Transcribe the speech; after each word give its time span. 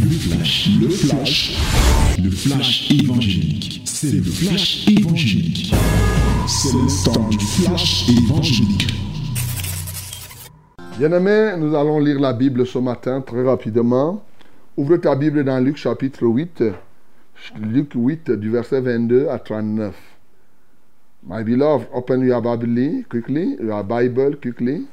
Le 0.00 0.10
flash, 0.10 0.68
le 0.80 0.88
flash, 0.88 1.58
le 2.22 2.30
flash 2.30 2.90
évangélique. 2.90 3.82
C'est 3.84 4.12
le 4.12 4.22
flash 4.22 4.86
évangélique. 4.88 5.74
C'est 6.46 6.72
le 6.72 7.04
temps 7.04 7.28
du 7.28 7.38
flash 7.38 8.08
évangélique. 8.08 8.86
Bien-aimés, 10.98 11.54
nous 11.58 11.74
allons 11.74 11.98
lire 11.98 12.20
la 12.20 12.32
Bible 12.32 12.66
ce 12.66 12.78
matin 12.78 13.20
très 13.20 13.44
rapidement. 13.44 14.22
Ouvre 14.76 14.96
ta 14.96 15.14
Bible 15.14 15.44
dans 15.44 15.58
Luc 15.58 15.76
chapitre 15.76 16.24
8. 16.24 16.64
Luc 17.60 17.92
8 17.94 18.30
du 18.32 18.50
verset 18.50 18.80
22 18.80 19.28
à 19.28 19.38
39. 19.38 19.94
My 21.28 21.42
beloved, 21.42 21.88
open 21.92 22.20
your 22.20 22.40
Bible 22.40 23.04
quickly, 23.08 23.56
your 23.60 23.82
Bible 23.82 24.36
quickly, 24.40 24.86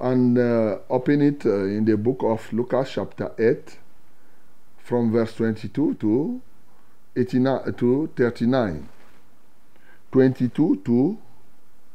and 0.00 0.38
uh, 0.38 0.78
open 0.90 1.22
it 1.22 1.44
uh, 1.44 1.64
in 1.64 1.84
the 1.84 1.96
book 1.96 2.22
of 2.22 2.52
Lucas 2.52 2.90
chapter 2.92 3.32
8 3.38 3.78
from 4.78 5.12
verse 5.12 5.34
22 5.34 5.94
to 5.94 6.40
89 7.16 7.74
to 7.74 8.10
39. 8.16 8.88
22 10.12 10.76
to 10.84 11.18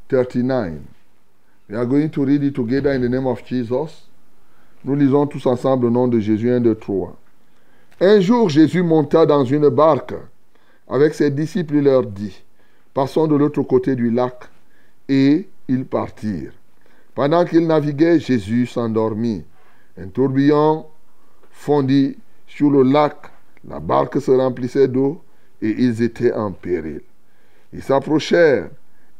39. 0.09 0.88
We 1.70 1.76
are 1.76 1.85
going 1.85 2.09
to 2.12 2.26
read 2.26 2.43
it 2.43 2.55
together 2.55 2.91
in 2.91 3.02
the 3.02 3.09
name 3.09 3.26
of 3.26 3.43
Jesus. 3.45 4.04
Nous 4.84 4.95
lisons 4.95 5.27
tous 5.27 5.45
ensemble 5.45 5.85
au 5.85 5.90
nom 5.90 6.07
de 6.07 6.20
Jésus 6.20 6.51
1, 6.51 6.59
2, 6.59 6.76
3. 6.76 7.15
Un 8.01 8.20
jour, 8.20 8.49
Jésus 8.49 8.84
monta 8.84 9.26
dans 9.26 9.45
une 9.45 9.70
barque 9.70 10.13
avec 10.90 11.13
ses 11.13 11.31
disciples, 11.31 11.76
il 11.76 11.84
leur 11.84 12.05
dit, 12.05 12.43
passons 12.93 13.27
de 13.27 13.35
l'autre 13.35 13.62
côté 13.63 13.95
du 13.95 14.12
lac, 14.12 14.49
et 15.07 15.48
ils 15.67 15.85
partirent. 15.85 16.51
Pendant 17.16 17.45
qu'ils 17.45 17.67
naviguaient, 17.67 18.20
Jésus 18.20 18.66
s'endormit. 18.66 19.44
Un 19.98 20.08
tourbillon 20.08 20.85
fondit 21.52 22.17
sur 22.48 22.71
le 22.71 22.84
lac, 22.84 23.17
la 23.67 23.80
barque 23.80 24.20
se 24.20 24.32
remplissait 24.32 24.87
d'eau, 24.87 25.21
et 25.62 25.70
ils 25.70 26.02
étaient 26.02 26.34
en 26.34 26.52
péril. 26.52 27.02
Ils 27.71 27.84
s'approchèrent 27.84 28.70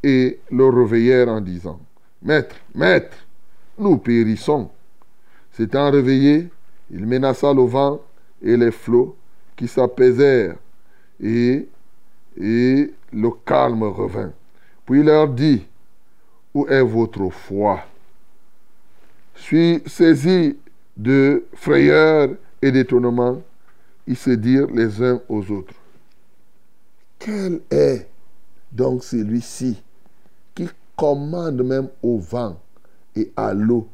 et 0.04 0.40
le 0.52 0.67
réveillèrent 0.67 1.30
en 1.30 1.42
disant, 1.42 1.80
Maître, 2.22 2.56
Maître, 2.76 3.17
nous 3.78 3.98
périssons. 3.98 4.70
S'étant 5.52 5.89
réveillé, 5.92 6.50
il 6.92 7.06
menaça 7.06 7.54
le 7.54 7.64
vent 7.64 8.02
et 8.42 8.58
les 8.58 8.72
flots 8.72 9.16
qui 9.56 9.67
s'apaisèrent, 9.67 10.56
et, 11.22 11.67
et 12.38 12.94
le 13.14 13.30
calme 13.45 13.84
revint. 13.84 14.34
Puis 14.86 15.00
il 15.00 15.06
leur 15.06 15.28
dit, 15.28 15.66
Où 16.54 16.67
est 16.67 16.82
votre 16.82 17.30
foi? 17.30 17.80
Suis 19.36 19.81
saisi 19.86 20.58
de 20.95 21.44
frayeur 21.53 22.30
et 22.62 22.72
d'étonnement, 22.72 23.42
ils 24.08 24.17
se 24.17 24.31
dirent 24.31 24.67
les 24.67 25.02
uns 25.02 25.22
aux 25.30 25.50
autres, 25.52 25.73
Quel 27.20 27.61
est 27.72 28.08
donc 28.72 29.04
celui-ci 29.04 29.81
qui 30.54 30.67
commande 30.95 31.64
même 31.64 31.88
au 32.02 32.20
vent 32.20 32.59
et 33.16 33.31
à 33.36 33.54
l'eau 33.54 33.88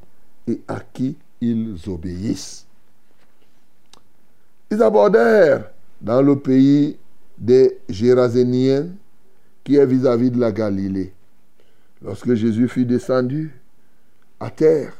et 0.47 0.61
à 0.67 0.79
qui 0.79 1.15
ils 1.39 1.77
obéissent? 1.87 2.65
Ils 4.71 4.81
abordèrent 4.81 5.69
dans 6.01 6.21
le 6.21 6.37
pays 6.39 6.97
des 7.37 7.79
Géraséniens 7.87 8.87
qui 9.63 9.75
est 9.75 9.85
vis-à-vis 9.85 10.31
de 10.31 10.39
la 10.39 10.51
Galilée. 10.51 11.13
Lorsque 12.01 12.33
Jésus 12.33 12.67
fut 12.67 12.85
descendu 12.85 13.51
à 14.39 14.49
terre, 14.49 14.98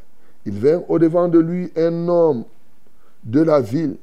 il 0.49 0.57
vint 0.57 0.83
au-devant 0.89 1.27
de 1.27 1.37
lui 1.37 1.71
un 1.75 2.07
homme 2.07 2.43
de 3.23 3.41
la 3.41 3.61
ville 3.61 3.97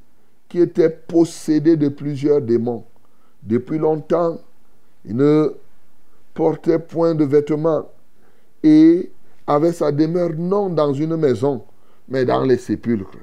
qui 0.48 0.61
était 0.61 0.91
possédé 0.91 1.77
de 1.77 1.89
plusieurs 1.89 2.41
démons. 2.41 2.84
Depuis 3.42 3.78
longtemps, 3.78 4.39
il 5.05 5.17
ne 5.17 5.52
portait 6.35 6.79
point 6.79 7.17
de 7.17 7.24
vêtements 7.24 7.90
et 8.62 9.11
avait 9.45 9.73
sa 9.73 9.90
demeure 9.90 10.35
non 10.35 10.70
dans 10.70 10.92
une 10.92 11.17
maison, 11.17 11.64
mais 12.08 12.24
dans 12.24 12.45
les 12.45 12.58
sépulcres. 12.58 13.18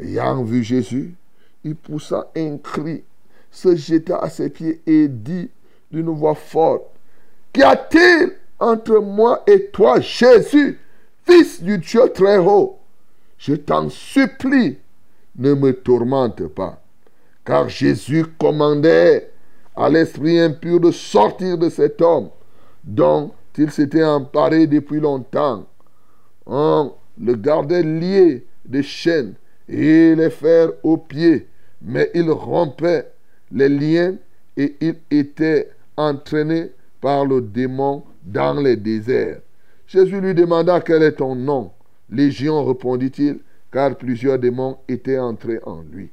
Ayant 0.00 0.44
vu 0.44 0.62
Jésus, 0.62 1.16
il 1.64 1.74
poussa 1.74 2.30
un 2.36 2.58
cri, 2.58 3.02
se 3.50 3.74
jeta 3.74 4.18
à 4.18 4.30
ses 4.30 4.48
pieds 4.48 4.80
et 4.86 5.08
dit 5.08 5.50
d'une 5.90 6.10
voix 6.10 6.36
forte, 6.36 6.84
Qu'y 7.52 7.64
a-t-il 7.64 8.32
entre 8.60 9.00
moi 9.00 9.42
et 9.48 9.70
toi, 9.70 9.98
Jésus, 10.00 10.78
fils 11.26 11.62
du 11.62 11.78
Dieu 11.78 12.10
très 12.14 12.38
haut 12.38 12.78
Je 13.38 13.54
t'en 13.54 13.88
supplie, 13.88 14.78
ne 15.36 15.54
me 15.54 15.72
tourmente 15.72 16.46
pas. 16.48 16.82
Car 17.44 17.68
Jésus 17.68 18.24
commandait 18.38 19.30
à 19.76 19.88
l'esprit 19.88 20.38
impur 20.38 20.80
de 20.80 20.90
sortir 20.90 21.58
de 21.58 21.68
cet 21.68 22.00
homme 22.00 22.30
dont 22.84 23.32
il 23.56 23.70
s'était 23.70 24.04
emparé 24.04 24.66
depuis 24.66 25.00
longtemps. 25.00 25.66
On 26.46 26.92
le 27.20 27.34
gardait 27.34 27.82
lié 27.82 28.46
de 28.64 28.82
chaînes 28.82 29.34
et 29.68 30.14
les 30.14 30.30
fers 30.30 30.70
aux 30.82 30.96
pieds 30.96 31.48
mais 31.84 32.10
il 32.14 32.30
rompait 32.30 33.12
les 33.52 33.68
liens 33.68 34.16
et 34.56 34.76
il 34.80 34.96
était 35.10 35.70
entraîné 35.96 36.72
par 37.00 37.26
le 37.26 37.40
démon 37.40 38.04
dans 38.24 38.54
les 38.60 38.76
déserts. 38.76 39.40
Jésus 39.86 40.20
lui 40.20 40.34
demanda 40.34 40.80
quel 40.80 41.02
est 41.02 41.12
ton 41.12 41.34
nom? 41.34 41.72
Légion 42.10 42.64
répondit-il, 42.64 43.38
car 43.72 43.96
plusieurs 43.96 44.38
démons 44.38 44.78
étaient 44.88 45.18
entrés 45.18 45.60
en 45.64 45.82
lui. 45.82 46.10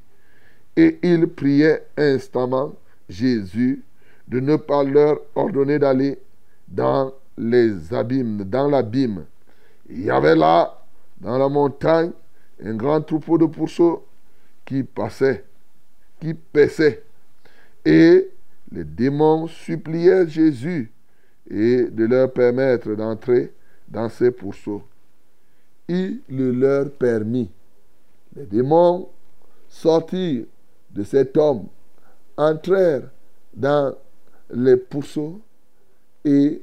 Et 0.76 0.98
il 1.02 1.26
priait 1.26 1.84
instamment 1.96 2.72
Jésus 3.08 3.82
de 4.28 4.40
ne 4.40 4.56
pas 4.56 4.82
leur 4.82 5.20
ordonner 5.34 5.78
d'aller 5.78 6.18
dans 6.68 7.12
les 7.36 7.92
abîmes, 7.92 8.44
dans 8.44 8.68
l'abîme. 8.68 9.24
Il 9.90 10.04
y 10.04 10.10
avait 10.10 10.36
là, 10.36 10.82
dans 11.20 11.38
la 11.38 11.48
montagne, 11.48 12.12
un 12.64 12.74
grand 12.74 13.00
troupeau 13.02 13.38
de 13.38 13.46
pourceaux 13.46 14.06
qui 14.64 14.82
passait 14.82 15.44
qui 16.22 16.34
paissait. 16.34 17.02
Et 17.84 18.28
les 18.70 18.84
démons 18.84 19.48
suppliaient 19.48 20.28
Jésus 20.28 20.92
et 21.50 21.82
de 21.82 22.04
leur 22.04 22.32
permettre 22.32 22.94
d'entrer 22.94 23.52
dans 23.92 24.08
ces 24.08 24.30
pourceaux. 24.30 24.82
Il 25.88 26.20
le 26.28 26.50
leur 26.50 26.90
permit. 26.90 27.50
Les 28.34 28.46
démons 28.46 29.08
sortirent 29.68 30.46
de 30.90 31.04
cet 31.04 31.36
homme, 31.36 31.66
entrèrent 32.36 33.10
dans 33.54 33.94
les 34.50 34.76
pourceaux 34.76 35.40
et 36.24 36.62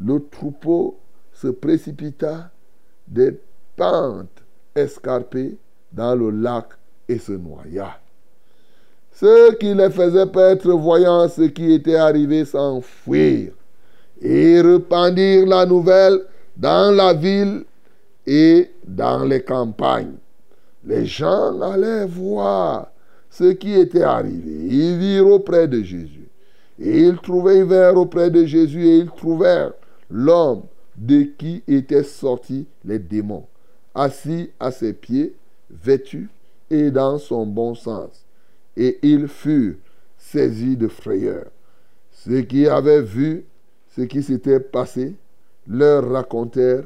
le 0.00 0.18
troupeau 0.28 0.98
se 1.32 1.48
précipita 1.48 2.50
des 3.06 3.38
pentes 3.76 4.42
escarpées 4.74 5.56
dans 5.92 6.16
le 6.16 6.30
lac 6.30 6.66
et 7.08 7.18
se 7.18 7.32
noya. 7.32 8.00
Ceux 9.12 9.54
qui 9.54 9.74
les 9.74 9.90
faisaient 9.90 10.26
paître, 10.26 10.72
voyant 10.72 11.28
ce 11.28 11.42
qui 11.42 11.72
était 11.72 11.94
arrivé, 11.96 12.44
s'enfuirent 12.44 13.52
et 14.20 14.60
répandirent 14.60 15.46
la 15.46 15.66
nouvelle 15.66 16.24
dans 16.56 16.94
la 16.94 17.14
ville 17.14 17.64
et 18.26 18.70
dans 18.86 19.24
les 19.24 19.42
campagnes. 19.42 20.16
Les 20.84 21.06
gens 21.06 21.60
allaient 21.60 22.06
voir 22.06 22.88
ce 23.30 23.52
qui 23.52 23.74
était 23.74 24.02
arrivé. 24.02 24.66
Ils 24.68 24.98
virent 24.98 25.28
auprès 25.28 25.66
de 25.66 25.82
Jésus. 25.82 26.28
Et 26.78 27.00
ils 27.00 27.18
trouvaient, 27.18 27.64
vers 27.64 27.96
auprès 27.96 28.30
de 28.30 28.44
Jésus 28.44 28.84
et 28.84 28.98
ils 28.98 29.10
trouvèrent 29.10 29.72
l'homme 30.10 30.62
de 30.96 31.22
qui 31.22 31.62
étaient 31.66 32.02
sortis 32.02 32.66
les 32.84 32.98
démons, 32.98 33.46
assis 33.94 34.50
à 34.60 34.70
ses 34.70 34.92
pieds, 34.92 35.34
vêtu 35.70 36.28
et 36.70 36.90
dans 36.90 37.18
son 37.18 37.46
bon 37.46 37.74
sens 37.74 38.24
et 38.76 38.98
ils 39.02 39.28
furent 39.28 39.76
saisis 40.18 40.76
de 40.76 40.88
frayeur. 40.88 41.46
Ceux 42.12 42.42
qui 42.42 42.66
avaient 42.66 43.02
vu 43.02 43.44
ce 43.94 44.02
qui 44.02 44.22
s'était 44.22 44.60
passé 44.60 45.14
leur 45.66 46.10
racontèrent 46.10 46.84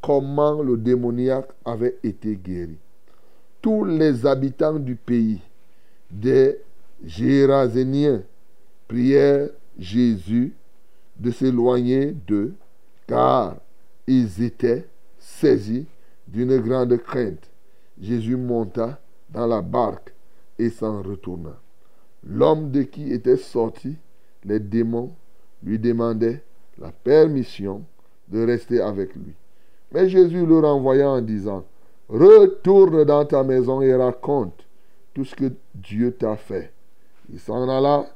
comment 0.00 0.62
le 0.62 0.76
démoniaque 0.76 1.50
avait 1.64 1.98
été 2.02 2.36
guéri. 2.36 2.78
Tous 3.60 3.84
les 3.84 4.26
habitants 4.26 4.78
du 4.78 4.96
pays 4.96 5.40
des 6.10 6.58
Géraséniens 7.04 8.22
prièrent 8.88 9.48
Jésus 9.78 10.54
de 11.18 11.30
s'éloigner 11.30 12.12
d'eux, 12.26 12.54
car 13.06 13.56
ils 14.06 14.42
étaient 14.42 14.86
saisis 15.18 15.86
d'une 16.26 16.58
grande 16.58 16.96
crainte. 16.98 17.50
Jésus 18.00 18.36
monta 18.36 19.00
dans 19.28 19.46
la 19.46 19.60
barque 19.60 20.12
et 20.58 20.70
s'en 20.70 21.02
retourna. 21.02 21.56
L'homme 22.26 22.70
de 22.70 22.82
qui 22.82 23.12
étaient 23.12 23.36
sortis 23.36 23.96
les 24.44 24.60
démons 24.60 25.12
lui 25.62 25.78
demandait 25.78 26.42
la 26.78 26.90
permission 26.90 27.84
de 28.30 28.44
rester 28.44 28.80
avec 28.80 29.14
lui. 29.14 29.34
Mais 29.92 30.08
Jésus 30.08 30.46
le 30.46 30.58
renvoya 30.58 31.08
en 31.10 31.20
disant, 31.20 31.64
retourne 32.08 33.04
dans 33.04 33.24
ta 33.24 33.42
maison 33.42 33.80
et 33.82 33.94
raconte 33.94 34.64
tout 35.14 35.24
ce 35.24 35.34
que 35.34 35.52
Dieu 35.74 36.12
t'a 36.12 36.36
fait. 36.36 36.72
Il 37.32 37.40
s'en 37.40 37.68
alla 37.68 38.06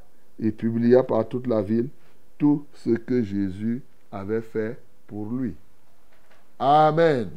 et 0.41 0.51
publia 0.51 1.03
par 1.03 1.29
toute 1.29 1.47
la 1.47 1.63
ville 1.63 1.89
tout 2.39 2.67
ce 2.75 2.91
que 2.91 3.23
Jésus 3.23 3.83
avait 4.11 4.41
fait 4.41 4.79
pour 5.07 5.31
lui. 5.31 5.55
Amen. 6.59 7.31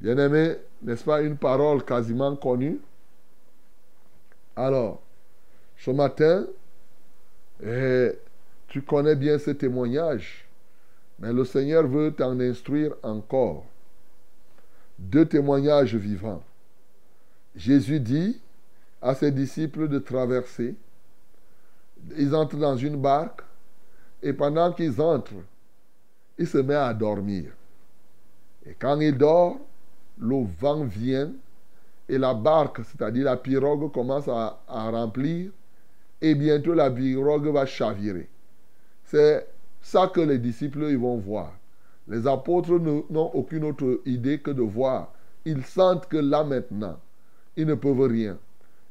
Bien-aimé, 0.00 0.56
n'est-ce 0.82 1.04
pas 1.04 1.22
une 1.22 1.36
parole 1.36 1.84
quasiment 1.84 2.36
connue? 2.36 2.78
Alors, 4.54 5.00
ce 5.78 5.90
matin, 5.90 6.46
eh, 7.64 8.12
tu 8.68 8.82
connais 8.82 9.16
bien 9.16 9.38
ce 9.38 9.50
témoignage, 9.50 10.45
mais 11.18 11.32
le 11.32 11.44
Seigneur 11.44 11.86
veut 11.86 12.12
t'en 12.12 12.38
instruire 12.40 12.94
encore. 13.02 13.64
Deux 14.98 15.26
témoignages 15.26 15.94
vivants. 15.94 16.42
Jésus 17.54 18.00
dit 18.00 18.40
à 19.00 19.14
ses 19.14 19.30
disciples 19.30 19.88
de 19.88 19.98
traverser. 19.98 20.74
Ils 22.16 22.34
entrent 22.34 22.56
dans 22.56 22.76
une 22.76 23.00
barque 23.00 23.42
et 24.22 24.32
pendant 24.32 24.72
qu'ils 24.72 25.00
entrent, 25.00 25.44
il 26.38 26.46
se 26.46 26.58
met 26.58 26.74
à 26.74 26.92
dormir. 26.92 27.50
Et 28.66 28.74
quand 28.74 29.00
il 29.00 29.16
dort, 29.16 29.58
le 30.18 30.44
vent 30.58 30.84
vient 30.84 31.30
et 32.08 32.18
la 32.18 32.34
barque, 32.34 32.80
c'est-à-dire 32.84 33.24
la 33.24 33.36
pirogue, 33.36 33.92
commence 33.92 34.28
à, 34.28 34.58
remplir 34.68 35.50
et 36.20 36.34
bientôt 36.34 36.74
la 36.74 36.90
pirogue 36.90 37.48
va 37.48 37.66
chavirer. 37.66 38.28
C'est 39.04 39.46
ça 39.86 40.08
que 40.08 40.20
les 40.20 40.38
disciples 40.38 40.86
ils 40.90 40.98
vont 40.98 41.16
voir. 41.16 41.52
Les 42.08 42.26
apôtres 42.26 42.76
n'ont 42.76 43.30
aucune 43.34 43.62
autre 43.62 44.00
idée 44.04 44.40
que 44.40 44.50
de 44.50 44.62
voir. 44.62 45.12
Ils 45.44 45.64
sentent 45.64 46.08
que 46.08 46.16
là 46.16 46.42
maintenant, 46.42 46.98
ils 47.56 47.66
ne 47.66 47.74
peuvent 47.74 48.08
rien. 48.08 48.36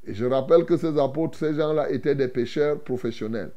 Et 0.08 0.14
je 0.14 0.24
rappelle 0.24 0.64
que 0.64 0.78
ces 0.78 0.98
apôtres, 0.98 1.38
ces 1.38 1.54
gens-là 1.54 1.90
étaient 1.92 2.16
des 2.16 2.30
pêcheurs 2.30 2.80
professionnels. 2.80 3.52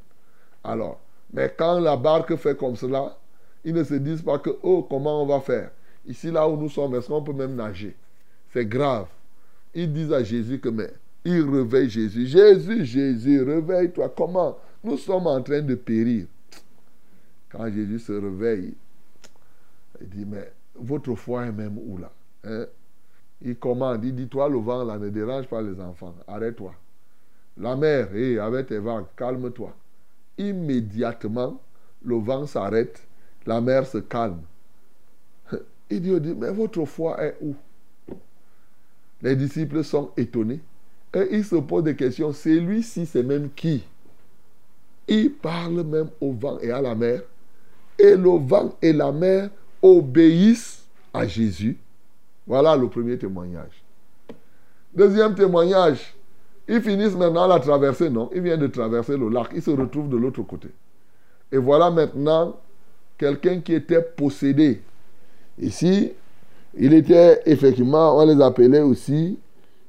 Alors, 0.64 1.00
mais 1.32 1.54
quand 1.56 1.78
la 1.78 1.96
barque 1.96 2.34
fait 2.34 2.58
comme 2.58 2.74
cela, 2.74 3.16
ils 3.64 3.74
ne 3.74 3.84
se 3.84 3.94
disent 3.94 4.22
pas 4.22 4.40
que, 4.40 4.50
oh, 4.64 4.84
comment 4.90 5.22
on 5.22 5.26
va 5.26 5.40
faire? 5.40 5.70
Ici, 6.08 6.32
là 6.32 6.48
où 6.48 6.56
nous 6.56 6.68
sommes, 6.68 6.96
est-ce 6.96 7.06
qu'on 7.06 7.22
peut 7.22 7.32
même 7.32 7.54
nager? 7.54 7.94
C'est 8.52 8.66
grave. 8.66 9.06
Ils 9.74 9.92
disent 9.92 10.12
à 10.12 10.24
Jésus 10.24 10.58
que, 10.58 10.70
mais, 10.70 10.90
ils 11.24 11.48
réveillent 11.48 11.90
Jésus. 11.90 12.26
Jésus, 12.26 12.84
Jésus, 12.84 13.42
réveille-toi. 13.42 14.12
Comment? 14.16 14.58
Nous 14.82 14.96
sommes 14.96 15.28
en 15.28 15.40
train 15.40 15.60
de 15.60 15.76
périr. 15.76 16.26
Quand 17.50 17.70
Jésus 17.70 17.98
se 17.98 18.12
réveille, 18.12 18.74
il 20.00 20.08
dit, 20.08 20.24
mais 20.24 20.52
votre 20.74 21.14
foi 21.14 21.46
est 21.46 21.52
même 21.52 21.78
où 21.78 21.98
là 21.98 22.12
hein? 22.44 22.66
Il 23.40 23.56
commande, 23.56 24.04
il 24.04 24.14
dit, 24.14 24.28
toi, 24.28 24.48
le 24.48 24.58
vent 24.58 24.84
là 24.84 24.98
ne 24.98 25.08
dérange 25.10 25.46
pas 25.46 25.62
les 25.62 25.80
enfants, 25.80 26.14
arrête-toi. 26.26 26.74
La 27.56 27.76
mer, 27.76 28.14
hé, 28.14 28.38
avec 28.38 28.66
tes 28.66 28.78
vagues, 28.78 29.06
calme-toi. 29.16 29.74
Immédiatement, 30.36 31.60
le 32.04 32.16
vent 32.16 32.46
s'arrête, 32.46 33.06
la 33.46 33.60
mer 33.60 33.86
se 33.86 33.98
calme. 33.98 34.42
Il 35.90 36.02
dit, 36.02 36.34
mais 36.34 36.50
votre 36.52 36.84
foi 36.84 37.22
est 37.24 37.36
où? 37.40 37.54
Les 39.22 39.34
disciples 39.34 39.82
sont 39.82 40.10
étonnés. 40.16 40.60
Et 41.14 41.28
ils 41.32 41.44
se 41.44 41.56
posent 41.56 41.84
des 41.84 41.96
questions. 41.96 42.32
C'est 42.32 42.60
lui-ci, 42.60 43.06
c'est 43.06 43.22
même 43.22 43.50
qui? 43.50 43.84
Il 45.08 45.32
parle 45.32 45.82
même 45.82 46.10
au 46.20 46.32
vent 46.32 46.58
et 46.60 46.70
à 46.70 46.82
la 46.82 46.94
mer. 46.94 47.22
Et 47.98 48.14
le 48.14 48.38
vent 48.46 48.74
et 48.80 48.92
la 48.92 49.12
mer 49.12 49.50
obéissent 49.82 50.84
à 51.12 51.26
Jésus. 51.26 51.76
Voilà 52.46 52.76
le 52.76 52.88
premier 52.88 53.18
témoignage. 53.18 53.82
Deuxième 54.94 55.34
témoignage. 55.34 56.14
Ils 56.68 56.82
finissent 56.82 57.16
maintenant 57.16 57.46
la 57.46 57.60
traversée, 57.60 58.10
non? 58.10 58.30
Ils 58.34 58.42
viennent 58.42 58.60
de 58.60 58.66
traverser 58.66 59.16
le 59.16 59.28
lac. 59.28 59.48
Ils 59.54 59.62
se 59.62 59.70
retrouvent 59.70 60.08
de 60.08 60.16
l'autre 60.16 60.42
côté. 60.42 60.68
Et 61.50 61.56
voilà 61.56 61.90
maintenant 61.90 62.56
quelqu'un 63.16 63.60
qui 63.60 63.74
était 63.74 64.02
possédé 64.02 64.82
Ici, 65.60 66.12
il 66.76 66.94
était 66.94 67.42
effectivement, 67.46 68.16
on 68.16 68.26
les 68.26 68.40
appelait 68.40 68.80
aussi 68.80 69.38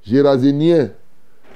Géraséniens. 0.04 0.90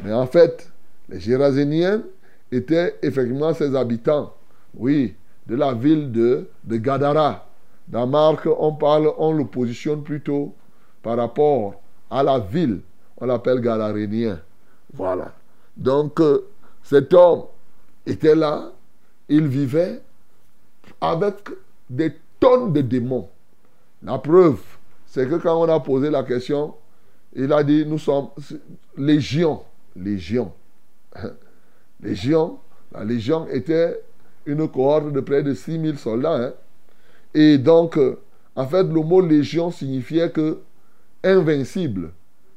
Mais 0.03 0.13
en 0.13 0.27
fait, 0.27 0.69
les 1.09 1.19
Géraséniens 1.19 2.03
étaient 2.51 2.95
effectivement 3.01 3.53
ses 3.53 3.75
habitants, 3.75 4.33
oui, 4.75 5.15
de 5.47 5.55
la 5.55 5.73
ville 5.73 6.11
de, 6.11 6.47
Gadara. 6.67 7.45
Dans 7.87 8.07
Marc, 8.07 8.47
on 8.47 8.73
parle, 8.73 9.11
on 9.17 9.33
le 9.33 9.45
positionne 9.45 10.03
plutôt 10.03 10.55
par 11.01 11.17
rapport 11.17 11.75
à 12.09 12.23
la 12.23 12.39
ville. 12.39 12.81
On 13.17 13.25
l'appelle 13.25 13.59
Gadarénien. 13.59 14.39
Voilà. 14.93 15.33
Donc, 15.75 16.19
euh, 16.21 16.47
cet 16.81 17.13
homme 17.13 17.43
était 18.05 18.35
là, 18.35 18.71
il 19.27 19.47
vivait 19.47 20.01
avec 21.01 21.49
des 21.89 22.13
tonnes 22.39 22.71
de 22.73 22.81
démons. 22.81 23.29
La 24.01 24.17
preuve, 24.17 24.61
c'est 25.05 25.27
que 25.27 25.35
quand 25.35 25.61
on 25.61 25.69
a 25.69 25.79
posé 25.79 26.09
la 26.09 26.23
question, 26.23 26.75
il 27.35 27.51
a 27.51 27.63
dit, 27.63 27.85
nous 27.85 27.99
sommes 27.99 28.29
légion. 28.97 29.61
Légion. 29.95 30.51
Légion. 32.01 32.59
La 32.91 33.03
légion 33.03 33.47
était 33.47 33.99
une 34.45 34.67
cohorte 34.67 35.11
de 35.11 35.19
près 35.19 35.43
de 35.43 35.53
6000 35.53 35.97
soldats. 35.97 36.35
Hein. 36.35 36.53
Et 37.33 37.57
donc, 37.57 37.97
euh, 37.97 38.19
en 38.55 38.67
fait, 38.67 38.83
le 38.83 39.01
mot 39.01 39.21
légion 39.21 39.71
signifiait 39.71 40.29
que 40.29 40.59
invincible. 41.23 42.11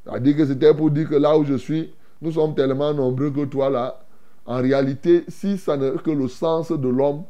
C'est-à-dire 0.05 0.37
que 0.37 0.45
c'était 0.45 0.75
pour 0.75 0.91
dire 0.91 1.09
que 1.09 1.15
là 1.15 1.37
où 1.37 1.45
je 1.45 1.55
suis, 1.55 1.93
nous 2.21 2.33
sommes 2.33 2.55
tellement 2.55 2.93
nombreux 2.93 3.31
que 3.31 3.45
toi 3.45 3.71
là, 3.71 4.01
en 4.45 4.61
réalité, 4.61 5.25
si 5.29 5.59
ça 5.59 5.77
n'est 5.77 5.93
que 6.05 6.11
le 6.11 6.29
sens 6.29 6.71
de 6.71 6.89
l'homme 6.89 7.25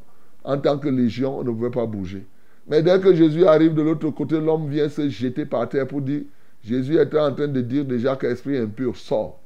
en 0.45 0.59
tant 0.59 0.79
que 0.79 0.89
légion, 0.89 1.39
on 1.39 1.45
ne 1.45 1.51
pouvait 1.51 1.71
pas 1.71 1.87
bouger. 1.87 2.27
Mais 2.69 2.83
dès 2.83 3.01
que 3.01 3.15
Jésus 3.15 3.47
arrive 3.47 3.75
de 3.75 3.83
l'autre 3.83 4.11
côté, 4.11 4.41
l'homme 4.41 4.69
vient 4.69 4.89
se 4.89 5.09
jeter 5.09 5.47
par 5.47 5.69
terre 5.69 5.87
pour 5.87 6.03
dire, 6.03 6.23
Jésus 6.63 6.99
était 7.01 7.19
en 7.19 7.33
train 7.33 7.49
de 7.49 7.61
dire 7.61 7.85
déjà 7.85 8.17
qu'esprit 8.17 8.59
impur 8.59 8.97
sort. 8.97 9.39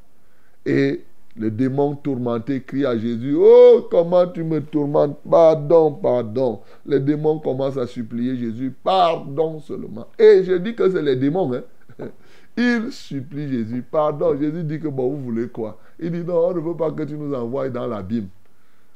Et 0.65 1.03
le 1.37 1.51
démon 1.51 1.95
tourmenté 1.95 2.63
crie 2.63 2.85
à 2.85 2.99
Jésus, 2.99 3.37
Oh, 3.39 3.87
comment 3.91 4.27
tu 4.27 4.43
me 4.43 4.61
tourmentes? 4.61 5.19
Pardon, 5.29 5.93
pardon. 5.93 6.61
Les 6.85 7.01
démons 7.01 7.39
commencent 7.39 7.77
à 7.77 7.87
supplier 7.87 8.37
Jésus, 8.37 8.75
pardon 8.83 9.61
seulement. 9.61 10.07
Et 10.19 10.43
je 10.45 10.55
dis 10.55 10.75
que 10.75 10.91
c'est 10.91 11.03
les 11.03 11.17
démons. 11.17 11.53
Hein? 11.55 11.63
Ils 12.57 12.91
supplient 12.91 13.49
Jésus, 13.49 13.83
pardon. 13.83 14.37
Jésus 14.39 14.65
dit 14.65 14.81
que, 14.81 14.89
bon, 14.89 15.11
vous 15.11 15.23
voulez 15.23 15.49
quoi? 15.49 15.79
Il 15.99 16.11
dit, 16.11 16.25
non, 16.25 16.49
on 16.49 16.55
ne 16.55 16.61
veut 16.61 16.77
pas 16.77 16.91
que 16.91 17.05
tu 17.05 17.15
nous 17.15 17.33
envoies 17.33 17.71
dans 17.71 17.87
l'abîme. 17.87 18.29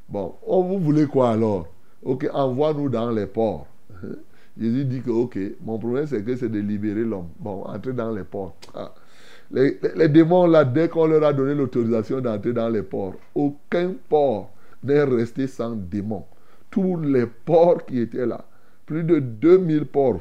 Bon, 0.09 0.35
oh, 0.47 0.63
vous 0.63 0.79
voulez 0.79 1.07
quoi 1.07 1.31
alors? 1.31 1.69
Ok, 2.03 2.29
envoie-nous 2.33 2.89
dans 2.89 3.11
les 3.11 3.27
ports. 3.27 3.67
Jésus 4.61 4.85
dit 4.85 5.01
que, 5.01 5.11
ok, 5.11 5.39
mon 5.63 5.79
problème 5.79 6.07
c'est 6.07 6.23
que 6.23 6.37
c'est 6.37 6.49
de 6.49 6.59
libérer 6.59 7.05
l'homme. 7.05 7.29
Bon, 7.39 7.63
entrer 7.63 7.93
dans 7.93 8.11
les 8.11 8.25
ports. 8.25 8.55
Ah. 8.75 8.93
Les, 9.51 10.09
démons, 10.09 10.47
là, 10.47 10.65
dès 10.65 10.89
qu'on 10.89 11.07
leur 11.07 11.23
a 11.25 11.33
donné 11.33 11.55
l'autorisation 11.55 12.21
d'entrer 12.21 12.53
dans 12.53 12.69
les 12.69 12.83
ports, 12.83 13.15
aucun 13.35 13.93
port 14.09 14.51
n'est 14.83 15.05
resté 15.05 15.47
sans 15.47 15.73
démons. 15.73 16.25
Tous 16.71 17.01
les 17.01 17.27
ports 17.27 17.85
qui 17.85 18.01
étaient 18.01 18.27
là, 18.27 18.45
plus 18.87 19.05
de 19.05 19.19
2000 19.19 19.87
ports, 19.87 20.21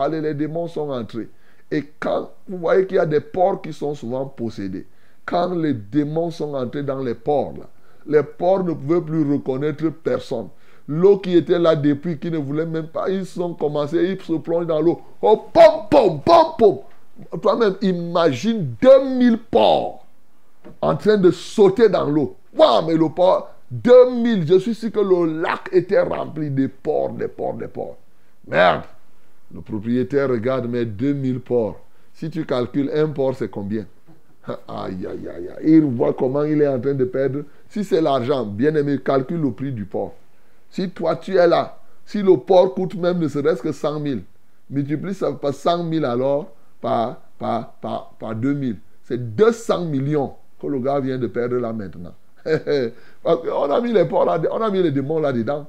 Allez, 0.00 0.20
les 0.20 0.34
démons 0.34 0.68
sont 0.68 0.90
entrés. 0.90 1.28
Et 1.70 1.84
quand 1.98 2.30
vous 2.48 2.58
voyez 2.58 2.86
qu'il 2.86 2.96
y 2.96 3.00
a 3.00 3.06
des 3.06 3.20
ports 3.20 3.60
qui 3.60 3.72
sont 3.72 3.94
souvent 3.94 4.26
possédés, 4.26 4.86
quand 5.24 5.54
les 5.54 5.74
démons 5.74 6.30
sont 6.30 6.54
entrés 6.54 6.84
dans 6.84 7.02
les 7.02 7.14
ports, 7.14 7.54
là, 7.58 7.66
les 8.06 8.22
ports 8.22 8.64
ne 8.64 8.72
pouvaient 8.72 9.00
plus 9.00 9.30
reconnaître 9.30 9.88
personne. 9.90 10.48
L'eau 10.88 11.18
qui 11.18 11.36
était 11.36 11.58
là 11.58 11.74
depuis, 11.74 12.18
qui 12.18 12.30
ne 12.30 12.38
voulait 12.38 12.66
même 12.66 12.86
pas, 12.86 13.10
ils 13.10 13.42
ont 13.42 13.54
commencé, 13.54 13.96
ils 13.96 14.22
se 14.22 14.34
plongent 14.34 14.68
dans 14.68 14.80
l'eau. 14.80 15.00
Oh, 15.20 15.48
pom, 15.52 15.88
pom, 15.90 16.20
pom, 16.24 16.46
pom. 16.56 16.78
Toi-même, 17.40 17.76
imagine 17.80 18.74
2000 18.80 19.38
porcs 19.38 20.04
en 20.80 20.96
train 20.96 21.16
de 21.16 21.30
sauter 21.30 21.88
dans 21.88 22.08
l'eau. 22.08 22.36
Waouh, 22.56 22.86
mais 22.86 22.96
le 22.96 23.08
port, 23.08 23.54
2000, 23.70 24.46
je 24.46 24.58
suis 24.58 24.74
sûr 24.74 24.92
que 24.92 25.00
le 25.00 25.40
lac 25.40 25.68
était 25.72 26.00
rempli 26.00 26.50
de 26.50 26.66
porcs, 26.66 27.12
des 27.12 27.28
porcs, 27.28 27.54
des 27.54 27.68
porcs. 27.68 27.96
Merde. 28.46 28.82
Le 29.54 29.60
propriétaire 29.60 30.28
regarde, 30.28 30.66
mais 30.68 30.84
2000 30.84 31.40
porcs. 31.40 31.78
Si 32.12 32.30
tu 32.30 32.44
calcules 32.44 32.90
un 32.94 33.08
porc, 33.08 33.36
c'est 33.36 33.50
combien? 33.50 33.86
Aïe, 34.68 35.06
aïe, 35.06 35.28
aïe, 35.28 35.48
aïe. 35.48 35.64
Il 35.64 35.84
voit 35.84 36.14
comment 36.14 36.44
il 36.44 36.62
est 36.62 36.68
en 36.68 36.80
train 36.80 36.94
de 36.94 37.04
perdre. 37.04 37.40
Si 37.68 37.84
c'est 37.84 38.00
l'argent, 38.00 38.44
bien 38.44 38.74
aimé, 38.74 38.98
calcule 39.04 39.40
le 39.40 39.50
prix 39.50 39.72
du 39.72 39.84
porc. 39.84 40.14
Si 40.70 40.90
toi 40.90 41.16
tu 41.16 41.36
es 41.36 41.46
là, 41.46 41.78
si 42.04 42.22
le 42.22 42.36
port 42.36 42.74
coûte 42.74 42.94
même 42.94 43.18
ne 43.18 43.28
serait-ce 43.28 43.62
que 43.62 43.72
100 43.72 44.02
000, 44.02 44.20
multiplie 44.70 45.14
ça 45.14 45.32
par 45.32 45.52
100 45.52 45.90
000 45.90 46.04
alors 46.04 46.52
par, 46.80 47.16
par, 47.38 47.72
par, 47.74 48.10
par 48.18 48.34
2 48.34 48.54
000. 48.54 48.72
C'est 49.04 49.34
200 49.36 49.86
millions 49.86 50.34
que 50.60 50.66
le 50.66 50.78
gars 50.80 51.00
vient 51.00 51.18
de 51.18 51.26
perdre 51.26 51.56
là 51.56 51.72
maintenant. 51.72 52.14
on 53.24 53.70
a 53.70 53.80
mis 53.80 53.92
les 53.92 54.04
ports 54.04 54.24
là, 54.24 54.40
on 54.50 54.60
a 54.60 54.70
mis 54.70 54.82
les 54.82 54.90
démons 54.92 55.18
là-dedans. 55.18 55.66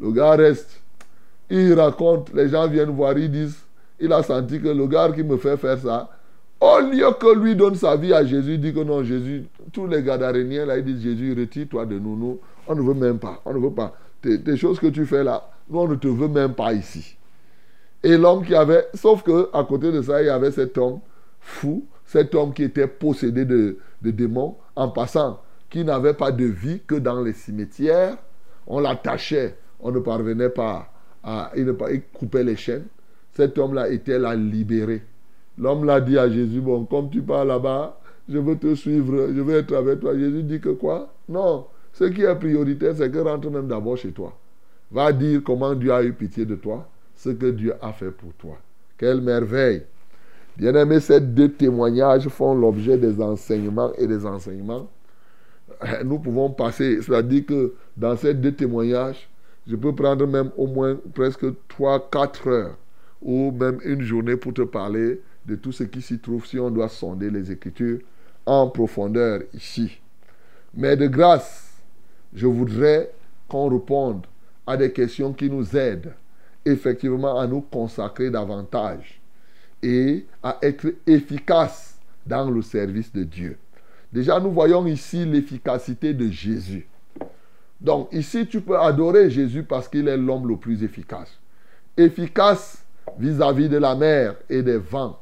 Le 0.00 0.10
gars 0.12 0.32
reste. 0.32 0.80
Il 1.50 1.74
raconte, 1.74 2.32
les 2.32 2.48
gens 2.48 2.66
viennent 2.68 2.90
voir, 2.90 3.16
ils 3.18 3.30
disent, 3.30 3.58
il 4.00 4.12
a 4.12 4.22
senti 4.22 4.60
que 4.60 4.68
le 4.68 4.86
gars 4.86 5.12
qui 5.14 5.22
me 5.22 5.36
fait 5.36 5.56
faire 5.56 5.78
ça, 5.78 6.10
au 6.60 6.80
lieu 6.80 7.06
que 7.20 7.38
lui 7.38 7.54
donne 7.54 7.74
sa 7.74 7.96
vie 7.96 8.14
à 8.14 8.24
Jésus, 8.24 8.54
il 8.54 8.60
dit 8.60 8.72
que 8.72 8.80
non, 8.80 9.02
Jésus, 9.02 9.44
tous 9.72 9.86
les 9.86 10.02
Gadaréniens 10.02 10.64
là, 10.64 10.78
ils 10.78 10.84
disent 10.84 11.02
Jésus, 11.02 11.34
retire-toi 11.38 11.84
de 11.86 11.98
nous, 11.98 12.16
nous, 12.16 12.38
on 12.66 12.74
ne 12.74 12.80
veut 12.80 12.94
même 12.94 13.18
pas, 13.18 13.40
on 13.44 13.52
ne 13.52 13.58
veut 13.58 13.72
pas. 13.72 13.94
Tes, 14.22 14.56
choses 14.56 14.80
que 14.80 14.86
tu 14.86 15.04
fais 15.04 15.22
là, 15.22 15.46
nous, 15.68 15.80
on 15.80 15.88
ne 15.88 15.96
te 15.96 16.08
veut 16.08 16.28
même 16.28 16.54
pas 16.54 16.72
ici. 16.72 17.16
Et 18.04 18.18
l'homme 18.18 18.44
qui 18.44 18.54
avait, 18.54 18.86
sauf 18.92 19.22
que 19.22 19.48
à 19.54 19.64
côté 19.64 19.90
de 19.90 20.02
ça, 20.02 20.22
il 20.22 20.26
y 20.26 20.28
avait 20.28 20.50
cet 20.50 20.76
homme 20.76 21.00
fou, 21.40 21.86
cet 22.04 22.34
homme 22.34 22.52
qui 22.52 22.62
était 22.62 22.86
possédé 22.86 23.46
de, 23.46 23.78
démons, 24.02 24.56
en 24.76 24.90
passant, 24.90 25.40
qui 25.70 25.84
n'avait 25.84 26.12
pas 26.12 26.30
de 26.30 26.44
vie 26.44 26.82
que 26.86 26.96
dans 26.96 27.22
les 27.22 27.32
cimetières. 27.32 28.18
On 28.66 28.80
l'attachait, 28.80 29.56
on 29.80 29.90
ne 29.90 30.00
parvenait 30.00 30.50
pas 30.50 30.92
à. 31.22 31.50
Il, 31.56 31.74
il 31.92 32.02
coupait 32.12 32.44
les 32.44 32.56
chaînes. 32.56 32.84
Cet 33.32 33.58
homme-là 33.58 33.88
était 33.88 34.18
là 34.18 34.34
libéré. 34.34 35.02
L'homme 35.56 35.86
l'a 35.86 36.02
dit 36.02 36.18
à 36.18 36.28
Jésus, 36.28 36.60
bon, 36.60 36.84
comme 36.84 37.08
tu 37.08 37.22
pars 37.22 37.46
là-bas, 37.46 37.98
je 38.28 38.36
veux 38.36 38.56
te 38.56 38.74
suivre, 38.74 39.28
je 39.34 39.40
veux 39.40 39.56
être 39.56 39.74
avec 39.74 40.00
toi. 40.00 40.14
Jésus 40.14 40.42
dit 40.42 40.60
que 40.60 40.70
quoi? 40.70 41.10
Non, 41.26 41.68
ce 41.94 42.04
qui 42.04 42.22
est 42.22 42.34
prioritaire, 42.34 42.94
c'est 42.96 43.10
que 43.10 43.18
rentre 43.18 43.50
même 43.50 43.66
d'abord 43.66 43.96
chez 43.96 44.12
toi. 44.12 44.36
Va 44.90 45.10
dire 45.10 45.40
comment 45.42 45.74
Dieu 45.74 45.90
a 45.90 46.02
eu 46.02 46.12
pitié 46.12 46.44
de 46.44 46.56
toi, 46.56 46.86
ce 47.24 47.30
que 47.30 47.46
Dieu 47.46 47.74
a 47.80 47.92
fait 47.92 48.10
pour 48.10 48.34
toi. 48.34 48.58
Quelle 48.98 49.22
merveille 49.22 49.82
Bien-aimé, 50.56 51.00
ces 51.00 51.20
deux 51.20 51.50
témoignages 51.50 52.28
font 52.28 52.54
l'objet 52.54 52.98
des 52.98 53.20
enseignements 53.20 53.92
et 53.94 54.06
des 54.06 54.26
enseignements. 54.26 54.88
Nous 56.04 56.18
pouvons 56.18 56.50
passer, 56.50 57.00
c'est-à-dire 57.00 57.46
que 57.46 57.74
dans 57.96 58.14
ces 58.16 58.34
deux 58.34 58.52
témoignages, 58.52 59.28
je 59.66 59.74
peux 59.74 59.94
prendre 59.94 60.26
même 60.26 60.50
au 60.58 60.66
moins 60.66 60.98
presque 61.14 61.46
3-4 61.78 62.48
heures 62.48 62.76
ou 63.22 63.50
même 63.50 63.80
une 63.84 64.02
journée 64.02 64.36
pour 64.36 64.52
te 64.52 64.62
parler 64.62 65.22
de 65.46 65.54
tout 65.56 65.72
ce 65.72 65.84
qui 65.84 66.02
s'y 66.02 66.18
trouve 66.18 66.46
si 66.46 66.58
on 66.58 66.70
doit 66.70 66.90
sonder 66.90 67.30
les 67.30 67.50
Écritures 67.50 68.00
en 68.44 68.68
profondeur 68.68 69.40
ici. 69.54 69.98
Mais 70.74 70.96
de 70.96 71.06
grâce, 71.06 71.80
je 72.34 72.46
voudrais 72.46 73.10
qu'on 73.48 73.70
réponde 73.70 74.26
à 74.66 74.76
des 74.76 74.92
questions 74.92 75.32
qui 75.32 75.48
nous 75.48 75.74
aident 75.74 76.12
effectivement 76.64 77.38
à 77.38 77.46
nous 77.46 77.60
consacrer 77.60 78.30
davantage 78.30 79.20
et 79.82 80.24
à 80.42 80.58
être 80.62 80.86
efficaces 81.06 81.98
dans 82.26 82.50
le 82.50 82.62
service 82.62 83.12
de 83.12 83.24
Dieu. 83.24 83.58
Déjà, 84.12 84.40
nous 84.40 84.50
voyons 84.50 84.86
ici 84.86 85.24
l'efficacité 85.24 86.14
de 86.14 86.28
Jésus. 86.30 86.86
Donc 87.80 88.08
ici, 88.12 88.46
tu 88.46 88.60
peux 88.60 88.78
adorer 88.78 89.28
Jésus 89.28 89.62
parce 89.62 89.88
qu'il 89.88 90.08
est 90.08 90.16
l'homme 90.16 90.48
le 90.48 90.56
plus 90.56 90.82
efficace. 90.82 91.38
Efficace 91.96 92.84
vis-à-vis 93.18 93.68
de 93.68 93.76
la 93.76 93.94
mer 93.94 94.36
et 94.48 94.62
des 94.62 94.78
vents. 94.78 95.18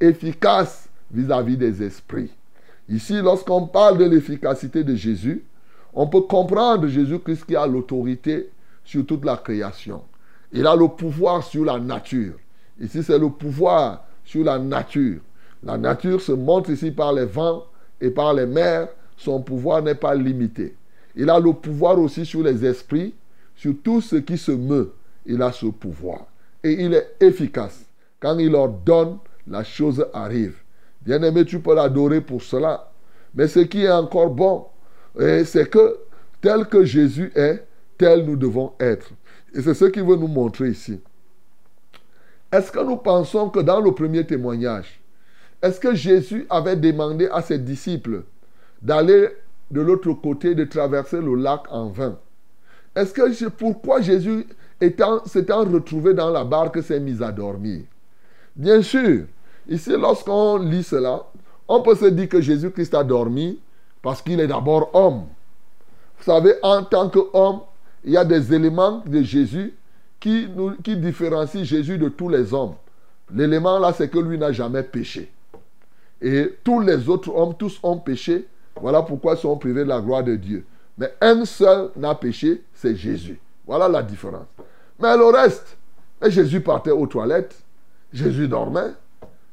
Efficace 0.00 0.88
vis-à-vis 1.10 1.56
des 1.56 1.82
esprits. 1.82 2.30
Ici, 2.88 3.20
lorsqu'on 3.20 3.66
parle 3.66 3.98
de 3.98 4.04
l'efficacité 4.04 4.82
de 4.82 4.94
Jésus, 4.94 5.44
on 5.92 6.06
peut 6.06 6.22
comprendre 6.22 6.86
Jésus-Christ 6.86 7.44
qui 7.44 7.56
a 7.56 7.66
l'autorité 7.66 8.50
sur 8.84 9.04
toute 9.04 9.24
la 9.24 9.36
création. 9.36 10.02
Il 10.52 10.66
a 10.66 10.74
le 10.74 10.88
pouvoir 10.88 11.44
sur 11.44 11.64
la 11.64 11.78
nature. 11.78 12.34
Ici, 12.80 13.02
c'est 13.02 13.18
le 13.18 13.28
pouvoir 13.30 14.04
sur 14.24 14.44
la 14.44 14.58
nature. 14.58 15.20
La 15.62 15.76
nature 15.76 16.20
se 16.20 16.32
montre 16.32 16.70
ici 16.70 16.90
par 16.90 17.12
les 17.12 17.26
vents 17.26 17.64
et 18.00 18.10
par 18.10 18.34
les 18.34 18.46
mers. 18.46 18.88
Son 19.16 19.40
pouvoir 19.42 19.82
n'est 19.82 19.94
pas 19.94 20.14
limité. 20.14 20.74
Il 21.14 21.28
a 21.28 21.38
le 21.38 21.52
pouvoir 21.52 21.98
aussi 21.98 22.24
sur 22.24 22.42
les 22.42 22.64
esprits, 22.64 23.14
sur 23.54 23.74
tout 23.82 24.00
ce 24.00 24.16
qui 24.16 24.38
se 24.38 24.52
meut. 24.52 24.92
Il 25.26 25.42
a 25.42 25.52
ce 25.52 25.66
pouvoir. 25.66 26.26
Et 26.64 26.72
il 26.84 26.94
est 26.94 27.16
efficace. 27.20 27.84
Quand 28.18 28.38
il 28.38 28.54
ordonne, 28.54 29.18
la 29.46 29.62
chose 29.64 30.06
arrive. 30.12 30.56
Bien-aimé, 31.02 31.44
tu 31.44 31.60
peux 31.60 31.74
l'adorer 31.74 32.20
pour 32.20 32.42
cela. 32.42 32.90
Mais 33.34 33.48
ce 33.48 33.60
qui 33.60 33.84
est 33.84 33.90
encore 33.90 34.30
bon, 34.30 34.66
eh, 35.18 35.44
c'est 35.44 35.68
que 35.68 35.98
tel 36.40 36.66
que 36.66 36.84
Jésus 36.84 37.32
est, 37.34 37.64
tel 37.98 38.24
nous 38.24 38.36
devons 38.36 38.72
être. 38.80 39.10
Et 39.54 39.62
c'est 39.62 39.74
ce 39.74 39.86
qu'il 39.86 40.04
veut 40.04 40.16
nous 40.16 40.28
montrer 40.28 40.68
ici. 40.68 41.00
Est-ce 42.52 42.72
que 42.72 42.80
nous 42.80 42.96
pensons 42.96 43.48
que 43.48 43.60
dans 43.60 43.80
le 43.80 43.92
premier 43.92 44.26
témoignage, 44.26 45.00
est-ce 45.62 45.78
que 45.78 45.94
Jésus 45.94 46.46
avait 46.50 46.76
demandé 46.76 47.28
à 47.32 47.42
ses 47.42 47.58
disciples 47.58 48.22
d'aller 48.82 49.28
de 49.70 49.80
l'autre 49.80 50.12
côté, 50.14 50.54
de 50.54 50.64
traverser 50.64 51.20
le 51.20 51.34
lac 51.34 51.62
en 51.70 51.88
vain? 51.88 52.18
Est-ce 52.96 53.12
que 53.12 53.48
pourquoi 53.48 54.00
Jésus 54.00 54.46
s'étant 54.80 55.64
retrouvé 55.64 56.14
dans 56.14 56.30
la 56.30 56.44
barque 56.44 56.82
s'est 56.82 56.98
mis 56.98 57.22
à 57.22 57.30
dormir? 57.30 57.82
Bien 58.56 58.82
sûr, 58.82 59.26
ici 59.68 59.92
lorsqu'on 59.92 60.58
lit 60.58 60.82
cela, 60.82 61.24
on 61.68 61.82
peut 61.82 61.94
se 61.94 62.06
dire 62.06 62.28
que 62.28 62.40
Jésus-Christ 62.40 62.94
a 62.94 63.04
dormi 63.04 63.60
parce 64.02 64.22
qu'il 64.22 64.40
est 64.40 64.48
d'abord 64.48 64.90
homme. 64.92 65.26
Vous 66.18 66.24
savez, 66.24 66.54
en 66.62 66.82
tant 66.82 67.08
qu'homme, 67.08 67.60
il 68.04 68.12
y 68.12 68.16
a 68.16 68.24
des 68.24 68.54
éléments 68.54 69.02
de 69.06 69.22
Jésus 69.22 69.74
qui, 70.18 70.48
nous, 70.54 70.76
qui 70.82 70.96
différencie 70.96 71.64
Jésus 71.64 71.98
de 71.98 72.08
tous 72.08 72.28
les 72.28 72.52
hommes. 72.52 72.74
L'élément 73.32 73.78
là, 73.78 73.92
c'est 73.92 74.08
que 74.08 74.18
lui 74.18 74.38
n'a 74.38 74.52
jamais 74.52 74.82
péché. 74.82 75.30
Et 76.20 76.56
tous 76.62 76.80
les 76.80 77.08
autres 77.08 77.34
hommes, 77.34 77.54
tous 77.54 77.78
ont 77.82 77.96
péché. 77.98 78.46
Voilà 78.80 79.02
pourquoi 79.02 79.34
ils 79.34 79.38
sont 79.38 79.56
privés 79.56 79.84
de 79.84 79.88
la 79.88 80.00
gloire 80.00 80.24
de 80.24 80.36
Dieu. 80.36 80.64
Mais 80.98 81.12
un 81.20 81.44
seul 81.44 81.90
n'a 81.96 82.14
péché, 82.14 82.62
c'est 82.74 82.94
Jésus. 82.94 83.40
Voilà 83.66 83.88
la 83.88 84.02
différence. 84.02 84.46
Mais 84.98 85.16
le 85.16 85.26
reste, 85.26 85.76
Jésus 86.26 86.60
partait 86.60 86.90
aux 86.90 87.06
toilettes, 87.06 87.56
Jésus 88.12 88.48
dormait, 88.48 88.92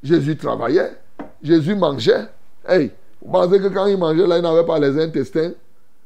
Jésus 0.03 0.35
travaillait, 0.35 0.97
Jésus 1.41 1.75
mangeait. 1.75 2.27
Hey, 2.67 2.91
vous 3.21 3.31
pensez 3.31 3.59
que 3.59 3.67
quand 3.67 3.85
il 3.85 3.97
mangeait, 3.97 4.27
là, 4.27 4.37
il 4.37 4.43
n'avait 4.43 4.65
pas 4.65 4.79
les 4.79 5.01
intestins? 5.01 5.51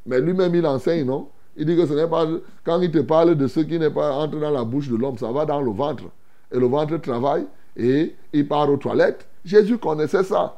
Mais 0.06 0.20
lui-même, 0.20 0.54
il 0.54 0.66
enseigne, 0.66 1.06
non? 1.06 1.30
Il 1.58 1.66
dit 1.66 1.76
que 1.76 1.86
ce 1.86 1.94
n'est 1.94 2.08
pas. 2.08 2.28
Quand 2.64 2.82
il 2.82 2.92
te 2.92 3.00
parle 3.00 3.36
de 3.36 3.48
ce 3.48 3.60
qui 3.60 3.78
n'est 3.78 3.90
pas 3.90 4.14
entre 4.14 4.40
dans 4.40 4.52
la 4.52 4.64
bouche 4.64 4.90
de 4.90 4.96
l'homme, 4.96 5.18
ça 5.18 5.32
va 5.32 5.46
dans 5.46 5.62
le 5.62 5.72
ventre. 5.72 6.06
Et 6.52 6.60
le 6.60 6.68
ventre 6.68 6.98
travaille 6.98 7.46
et 7.76 8.16
il 8.34 8.48
part 8.48 8.70
aux 8.70 8.78
toilettes. 8.78 9.28
Jésus 9.44 9.78
connaissait 9.78 10.24
ça. 10.24 10.58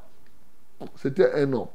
C'était 0.95 1.31
un 1.33 1.53
homme. 1.53 1.67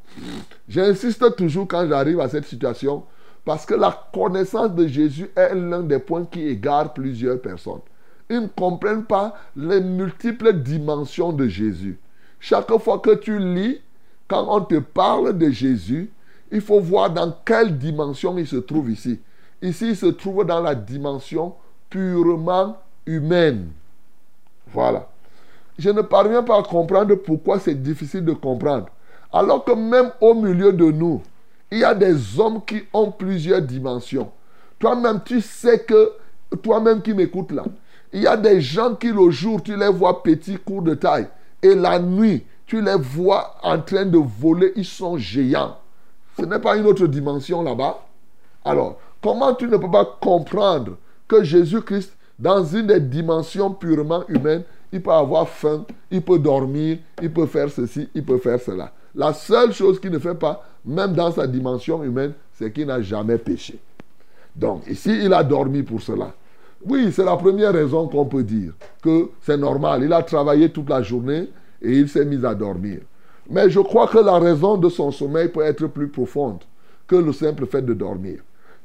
J'insiste 0.69 1.37
toujours 1.37 1.67
quand 1.67 1.89
j'arrive 1.89 2.21
à 2.21 2.29
cette 2.29 2.45
situation 2.45 3.05
parce 3.45 3.65
que 3.65 3.75
la 3.75 4.09
connaissance 4.13 4.75
de 4.75 4.87
Jésus 4.87 5.31
est 5.35 5.55
l'un 5.55 5.81
des 5.81 5.99
points 5.99 6.27
qui 6.27 6.47
égare 6.47 6.93
plusieurs 6.93 7.41
personnes. 7.41 7.81
Ils 8.29 8.43
ne 8.43 8.47
comprennent 8.49 9.05
pas 9.05 9.35
les 9.57 9.81
multiples 9.81 10.53
dimensions 10.53 11.33
de 11.33 11.49
Jésus. 11.49 11.99
Chaque 12.41 12.71
fois 12.79 12.99
que 12.99 13.15
tu 13.15 13.39
lis, 13.39 13.81
quand 14.29 14.47
on 14.49 14.61
te 14.61 14.79
parle 14.79 15.37
de 15.39 15.49
Jésus, 15.49 16.11
il 16.51 16.61
faut 16.61 16.81
voir 16.81 17.11
dans 17.11 17.35
quelle 17.45 17.77
dimension 17.79 18.37
il 18.39 18.47
se 18.47 18.57
trouve 18.57 18.91
ici. 18.91 19.21
Ici, 19.61 19.91
il 19.91 19.97
se 19.97 20.07
trouve 20.07 20.45
dans 20.45 20.61
la 20.61 20.75
dimension 20.75 21.55
purement 21.91 22.77
humaine. 23.07 23.71
Voilà. 24.73 25.09
Je 25.79 25.91
ne 25.91 26.03
parviens 26.03 26.43
pas 26.43 26.59
à 26.59 26.63
comprendre 26.63 27.15
pourquoi 27.15 27.59
c'est 27.59 27.75
difficile 27.75 28.25
de 28.25 28.33
comprendre. 28.33 28.87
Alors 29.33 29.65
que 29.65 29.73
même 29.73 30.11
au 30.21 30.35
milieu 30.35 30.73
de 30.73 30.91
nous, 30.91 31.23
il 31.71 31.79
y 31.79 31.85
a 31.85 31.95
des 31.95 32.39
hommes 32.39 32.65
qui 32.65 32.83
ont 32.93 33.11
plusieurs 33.11 33.63
dimensions. 33.63 34.31
Toi-même, 34.79 35.21
tu 35.25 35.41
sais 35.41 35.81
que, 35.81 36.13
toi-même 36.63 37.03
qui 37.03 37.13
m'écoutes 37.13 37.53
là, 37.53 37.65
il 38.13 38.23
y 38.23 38.27
a 38.27 38.37
des 38.37 38.61
gens 38.61 38.95
qui 38.95 39.09
le 39.09 39.31
jour, 39.31 39.63
tu 39.63 39.77
les 39.77 39.89
vois 39.89 40.23
petits, 40.23 40.57
courts 40.57 40.83
de 40.83 40.95
taille. 40.95 41.29
Et 41.63 41.75
la 41.75 41.99
nuit, 41.99 42.45
tu 42.67 42.81
les 42.81 42.97
vois 42.97 43.57
en 43.63 43.81
train 43.81 44.07
de 44.07 44.19
voler, 44.19 44.73
ils 44.77 44.85
sont 44.85 45.19
géants. 45.19 45.77
Ce 46.39 46.45
n'est 46.45 46.61
pas 46.61 46.77
une 46.77 46.87
autre 46.87 47.07
dimension 47.07 47.63
là-bas. 47.63 47.99
Alors, 48.65 48.99
comment 49.23 49.55
tu 49.55 49.67
ne 49.67 49.77
peux 49.77 49.91
pas 49.91 50.19
comprendre 50.21 50.97
que 51.27 51.43
Jésus-Christ, 51.43 52.17
dans 52.39 52.65
une 52.65 52.87
des 52.87 53.01
dimensions 53.01 53.73
purement 53.73 54.25
humaines, 54.29 54.63
il 54.93 55.03
peut 55.03 55.11
avoir 55.11 55.49
faim, 55.49 55.85
il 56.11 56.23
peut 56.23 56.39
dormir, 56.39 56.99
il 57.21 57.33
peut 57.33 57.47
faire 57.47 57.71
ceci, 57.71 58.09
il 58.15 58.25
peut 58.25 58.39
faire 58.39 58.61
cela. 58.61 58.93
La 59.15 59.33
seule 59.33 59.73
chose 59.73 60.01
qu'il 60.01 60.13
ne 60.13 60.19
fait 60.19 60.35
pas, 60.35 60.65
même 60.85 61.13
dans 61.13 61.33
sa 61.33 61.47
dimension 61.47 62.03
humaine, 62.05 62.33
c'est 62.53 62.73
qu'il 62.73 62.87
n'a 62.87 63.03
jamais 63.03 63.39
péché. 63.39 63.79
Donc, 64.55 64.87
ici, 64.89 65.11
il 65.25 65.33
a 65.33 65.43
dormi 65.43 65.83
pour 65.83 66.01
cela. 66.01 66.33
Oui, 66.87 67.11
c'est 67.13 67.25
la 67.25 67.37
première 67.37 67.73
raison 67.73 68.07
qu'on 68.07 68.25
peut 68.25 68.45
dire 68.45 68.73
que 69.03 69.31
c'est 69.43 69.57
normal. 69.57 70.05
Il 70.05 70.13
a 70.13 70.23
travaillé 70.23 70.71
toute 70.71 70.89
la 70.89 71.03
journée 71.03 71.51
et 71.83 71.93
il 71.93 72.09
s'est 72.09 72.25
mis 72.25 72.45
à 72.47 72.55
dormir. 72.55 73.01
Mais 73.49 73.71
je 73.71 73.81
crois 73.81 74.07
que 74.07 74.19
la 74.19 74.39
raison 74.39 74.77
de 74.77 74.89
son 74.89 75.11
sommeil 75.11 75.49
peut 75.49 75.63
être 75.65 75.87
plus 75.87 76.09
profonde 76.09 76.59
que 77.07 77.17
le 77.17 77.33
simple 77.33 77.67
fait 77.67 77.83
de 77.83 77.95
dormir. 77.95 78.41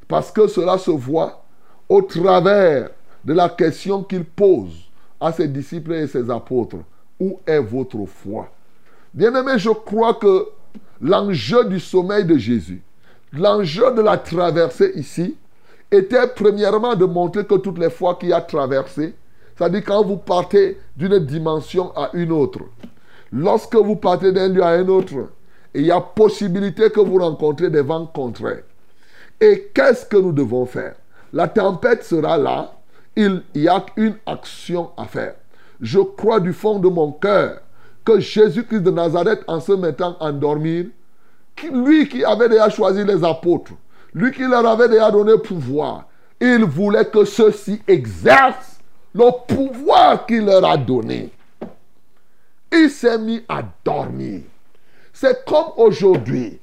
Parce 0.07 0.31
que 0.31 0.47
cela 0.47 0.77
se 0.77 0.91
voit 0.91 1.43
au 1.89 2.01
travers 2.01 2.89
de 3.25 3.33
la 3.33 3.49
question 3.49 4.03
qu'il 4.03 4.23
pose 4.23 4.89
à 5.19 5.31
ses 5.31 5.47
disciples 5.47 5.93
et 5.93 6.07
ses 6.07 6.29
apôtres. 6.29 6.77
Où 7.19 7.39
est 7.45 7.59
votre 7.59 8.05
foi? 8.05 8.49
Bien-aimé, 9.13 9.53
je 9.57 9.69
crois 9.69 10.13
que 10.15 10.47
l'enjeu 11.01 11.65
du 11.65 11.79
sommeil 11.79 12.25
de 12.25 12.37
Jésus, 12.37 12.81
l'enjeu 13.33 13.93
de 13.93 14.01
la 14.01 14.17
traversée 14.17 14.91
ici, 14.95 15.35
était 15.91 16.27
premièrement 16.27 16.95
de 16.95 17.05
montrer 17.05 17.45
que 17.45 17.55
toutes 17.55 17.77
les 17.77 17.89
fois 17.89 18.15
qu'il 18.15 18.33
a 18.33 18.41
traversé, 18.41 19.13
C'est-à-dire 19.55 19.83
quand 19.85 20.03
vous 20.03 20.17
partez 20.17 20.79
d'une 20.97 21.19
dimension 21.19 21.95
à 21.95 22.09
une 22.13 22.31
autre. 22.31 22.61
Lorsque 23.35 23.75
vous 23.75 23.95
partez 23.95 24.31
d'un 24.31 24.49
lieu 24.49 24.63
à 24.63 24.69
un 24.69 24.87
autre, 24.87 25.29
il 25.73 25.87
y 25.87 25.91
a 25.91 25.99
possibilité 25.99 26.91
que 26.91 26.99
vous 26.99 27.17
rencontrez 27.17 27.71
des 27.71 27.81
vents 27.81 28.05
contraires. 28.05 28.61
Et 29.41 29.71
qu'est-ce 29.73 30.05
que 30.05 30.17
nous 30.17 30.31
devons 30.31 30.67
faire? 30.67 30.93
La 31.33 31.47
tempête 31.47 32.03
sera 32.03 32.37
là. 32.37 32.73
Il 33.15 33.41
y 33.55 33.67
a 33.67 33.83
une 33.97 34.15
action 34.27 34.91
à 34.97 35.05
faire. 35.05 35.33
Je 35.81 35.99
crois 35.99 36.39
du 36.39 36.53
fond 36.53 36.77
de 36.77 36.87
mon 36.87 37.11
cœur 37.11 37.59
que 38.05 38.19
Jésus-Christ 38.19 38.81
de 38.81 38.91
Nazareth, 38.91 39.41
en 39.47 39.59
se 39.59 39.71
mettant 39.71 40.15
à 40.19 40.31
dormir, 40.31 40.85
lui 41.71 42.07
qui 42.07 42.23
avait 42.23 42.49
déjà 42.49 42.69
choisi 42.69 43.03
les 43.03 43.23
apôtres, 43.23 43.71
lui 44.13 44.31
qui 44.31 44.43
leur 44.43 44.65
avait 44.67 44.89
déjà 44.89 45.09
donné 45.09 45.37
pouvoir, 45.37 46.05
il 46.39 46.65
voulait 46.65 47.05
que 47.05 47.25
ceux-ci 47.25 47.81
exercent 47.87 48.79
le 49.15 49.31
pouvoir 49.47 50.25
qu'il 50.25 50.45
leur 50.45 50.65
a 50.65 50.77
donné. 50.77 51.31
Il 52.73 52.89
s'est 52.89 53.19
mis 53.19 53.43
à 53.47 53.61
dormir. 53.85 54.41
C'est 55.13 55.45
comme 55.45 55.67
aujourd'hui. 55.77 56.59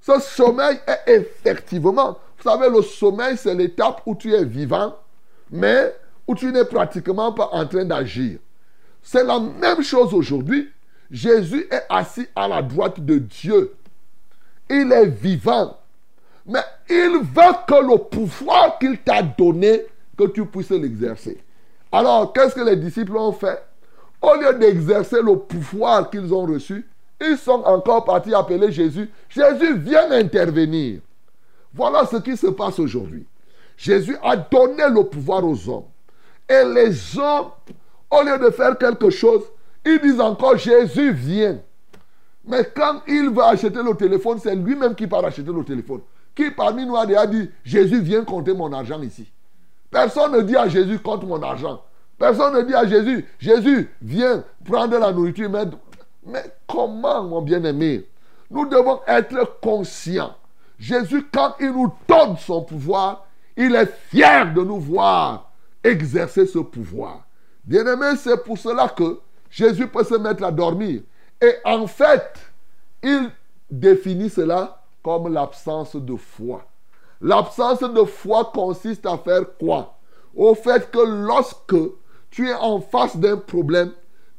Ce 0.00 0.20
sommeil 0.20 0.78
est 0.86 1.00
effectivement, 1.06 2.18
vous 2.36 2.42
savez, 2.42 2.68
le 2.68 2.82
sommeil, 2.82 3.36
c'est 3.36 3.54
l'étape 3.54 4.02
où 4.06 4.14
tu 4.14 4.32
es 4.32 4.44
vivant, 4.44 4.96
mais 5.50 5.94
où 6.26 6.34
tu 6.34 6.52
n'es 6.52 6.64
pratiquement 6.64 7.32
pas 7.32 7.48
en 7.52 7.66
train 7.66 7.84
d'agir. 7.84 8.38
C'est 9.02 9.24
la 9.24 9.40
même 9.40 9.82
chose 9.82 10.12
aujourd'hui. 10.12 10.70
Jésus 11.10 11.66
est 11.70 11.84
assis 11.88 12.26
à 12.36 12.46
la 12.46 12.60
droite 12.60 13.00
de 13.00 13.18
Dieu. 13.18 13.74
Il 14.68 14.92
est 14.92 15.06
vivant. 15.06 15.78
Mais 16.44 16.62
il 16.88 17.20
veut 17.22 17.54
que 17.66 17.74
le 17.74 17.98
pouvoir 17.98 18.78
qu'il 18.78 18.98
t'a 18.98 19.22
donné, 19.22 19.86
que 20.16 20.24
tu 20.24 20.44
puisses 20.44 20.70
l'exercer. 20.70 21.42
Alors, 21.90 22.32
qu'est-ce 22.32 22.54
que 22.54 22.60
les 22.60 22.76
disciples 22.76 23.16
ont 23.16 23.32
fait? 23.32 23.62
Au 24.20 24.34
lieu 24.34 24.54
d'exercer 24.58 25.22
le 25.22 25.36
pouvoir 25.36 26.10
qu'ils 26.10 26.32
ont 26.34 26.46
reçu, 26.46 26.86
ils 27.20 27.36
sont 27.36 27.62
encore 27.64 28.04
partis 28.04 28.34
appeler 28.34 28.70
Jésus. 28.72 29.10
Jésus 29.28 29.78
vient 29.78 30.10
intervenir. 30.10 31.00
Voilà 31.72 32.06
ce 32.06 32.16
qui 32.16 32.36
se 32.36 32.48
passe 32.48 32.78
aujourd'hui. 32.78 33.26
Jésus 33.76 34.16
a 34.22 34.36
donné 34.36 34.88
le 34.90 35.04
pouvoir 35.04 35.44
aux 35.44 35.68
hommes. 35.68 35.84
Et 36.48 36.64
les 36.64 37.18
hommes, 37.18 37.50
au 38.10 38.22
lieu 38.22 38.38
de 38.38 38.50
faire 38.50 38.76
quelque 38.76 39.10
chose, 39.10 39.42
ils 39.84 40.00
disent 40.00 40.20
encore 40.20 40.56
Jésus 40.56 41.12
vient. 41.12 41.60
Mais 42.44 42.64
quand 42.74 43.02
il 43.06 43.30
va 43.30 43.48
acheter 43.48 43.82
le 43.82 43.94
téléphone, 43.94 44.38
c'est 44.42 44.56
lui-même 44.56 44.94
qui 44.94 45.06
part 45.06 45.24
acheter 45.24 45.52
le 45.52 45.62
téléphone. 45.64 46.00
Qui 46.34 46.50
parmi 46.50 46.86
nous 46.86 46.96
a 46.96 47.04
déjà 47.04 47.26
dit 47.26 47.50
Jésus 47.64 48.00
vient 48.00 48.24
compter 48.24 48.54
mon 48.54 48.72
argent 48.72 49.00
ici? 49.02 49.30
Personne 49.90 50.32
ne 50.32 50.42
dit 50.42 50.56
à 50.56 50.68
Jésus 50.68 50.98
compte 50.98 51.24
mon 51.24 51.42
argent. 51.42 51.82
Personne 52.18 52.54
ne 52.54 52.62
dit 52.62 52.74
à 52.74 52.86
Jésus 52.86 53.26
Jésus 53.38 53.90
viens 54.02 54.44
prendre 54.64 54.98
la 54.98 55.12
nourriture. 55.12 55.48
Mais, 55.48 55.64
mais 56.26 56.44
comment, 56.66 57.22
mon 57.22 57.42
bien-aimé? 57.42 58.06
Nous 58.50 58.66
devons 58.66 59.00
être 59.06 59.60
conscients. 59.60 60.34
Jésus, 60.78 61.26
quand 61.32 61.54
il 61.60 61.70
nous 61.70 61.92
donne 62.08 62.36
son 62.36 62.62
pouvoir, 62.62 63.26
il 63.56 63.74
est 63.74 63.92
fier 64.10 64.52
de 64.52 64.62
nous 64.62 64.80
voir 64.80 65.50
exercer 65.82 66.46
ce 66.46 66.58
pouvoir. 66.58 67.24
Bien-aimé, 67.64 68.16
c'est 68.16 68.42
pour 68.42 68.58
cela 68.58 68.88
que 68.88 69.20
Jésus 69.50 69.86
peut 69.86 70.04
se 70.04 70.14
mettre 70.14 70.44
à 70.44 70.50
dormir. 70.50 71.02
Et 71.40 71.54
en 71.64 71.86
fait, 71.86 72.34
il 73.02 73.30
définit 73.70 74.30
cela 74.30 74.82
comme 75.02 75.32
l'absence 75.32 75.94
de 75.94 76.16
foi. 76.16 76.64
L'absence 77.20 77.80
de 77.80 78.04
foi 78.04 78.50
consiste 78.52 79.06
à 79.06 79.18
faire 79.18 79.42
quoi? 79.58 79.98
Au 80.34 80.54
fait 80.54 80.90
que 80.90 80.98
lorsque 80.98 81.74
tu 82.30 82.48
es 82.48 82.54
en 82.54 82.80
face 82.80 83.16
d'un 83.16 83.36
problème, 83.36 83.92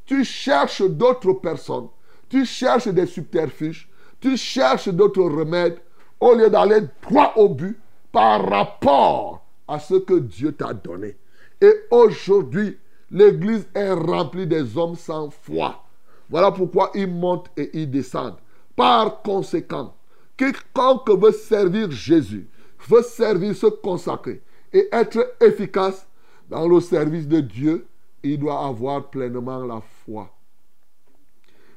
tu 0.06 0.24
cherches 0.24 0.82
d'autres 0.82 1.34
personnes, 1.34 1.88
tu 2.28 2.44
cherches 2.44 2.88
des 2.88 3.06
subterfuges, 3.06 3.88
tu 4.20 4.36
cherches 4.36 4.88
d'autres 4.88 5.22
remèdes, 5.22 5.78
au 6.20 6.34
lieu 6.34 6.50
d'aller 6.50 6.82
droit 7.02 7.32
au 7.36 7.48
but 7.48 7.78
par 8.12 8.48
rapport 8.48 9.44
à 9.66 9.78
ce 9.78 9.94
que 9.94 10.18
Dieu 10.18 10.52
t'a 10.52 10.74
donné. 10.74 11.16
Et 11.60 11.72
aujourd'hui, 11.90 12.78
l'Église 13.10 13.66
est 13.74 13.92
remplie 13.92 14.46
des 14.46 14.76
hommes 14.76 14.96
sans 14.96 15.30
foi. 15.30 15.82
Voilà 16.28 16.52
pourquoi 16.52 16.90
ils 16.94 17.10
montent 17.10 17.50
et 17.56 17.70
ils 17.72 17.90
descendent. 17.90 18.38
Par 18.76 19.22
conséquent, 19.22 19.94
quiconque 20.36 21.10
veut 21.10 21.32
servir 21.32 21.90
Jésus, 21.90 22.48
veut 22.88 23.02
servir, 23.02 23.54
se 23.54 23.66
consacrer 23.66 24.42
et 24.72 24.88
être 24.92 25.34
efficace 25.40 26.06
dans 26.48 26.66
le 26.66 26.80
service 26.80 27.28
de 27.28 27.40
Dieu, 27.40 27.86
il 28.22 28.38
doit 28.38 28.66
avoir 28.66 29.08
pleinement 29.10 29.64
la 29.64 29.80
foi. 30.04 30.30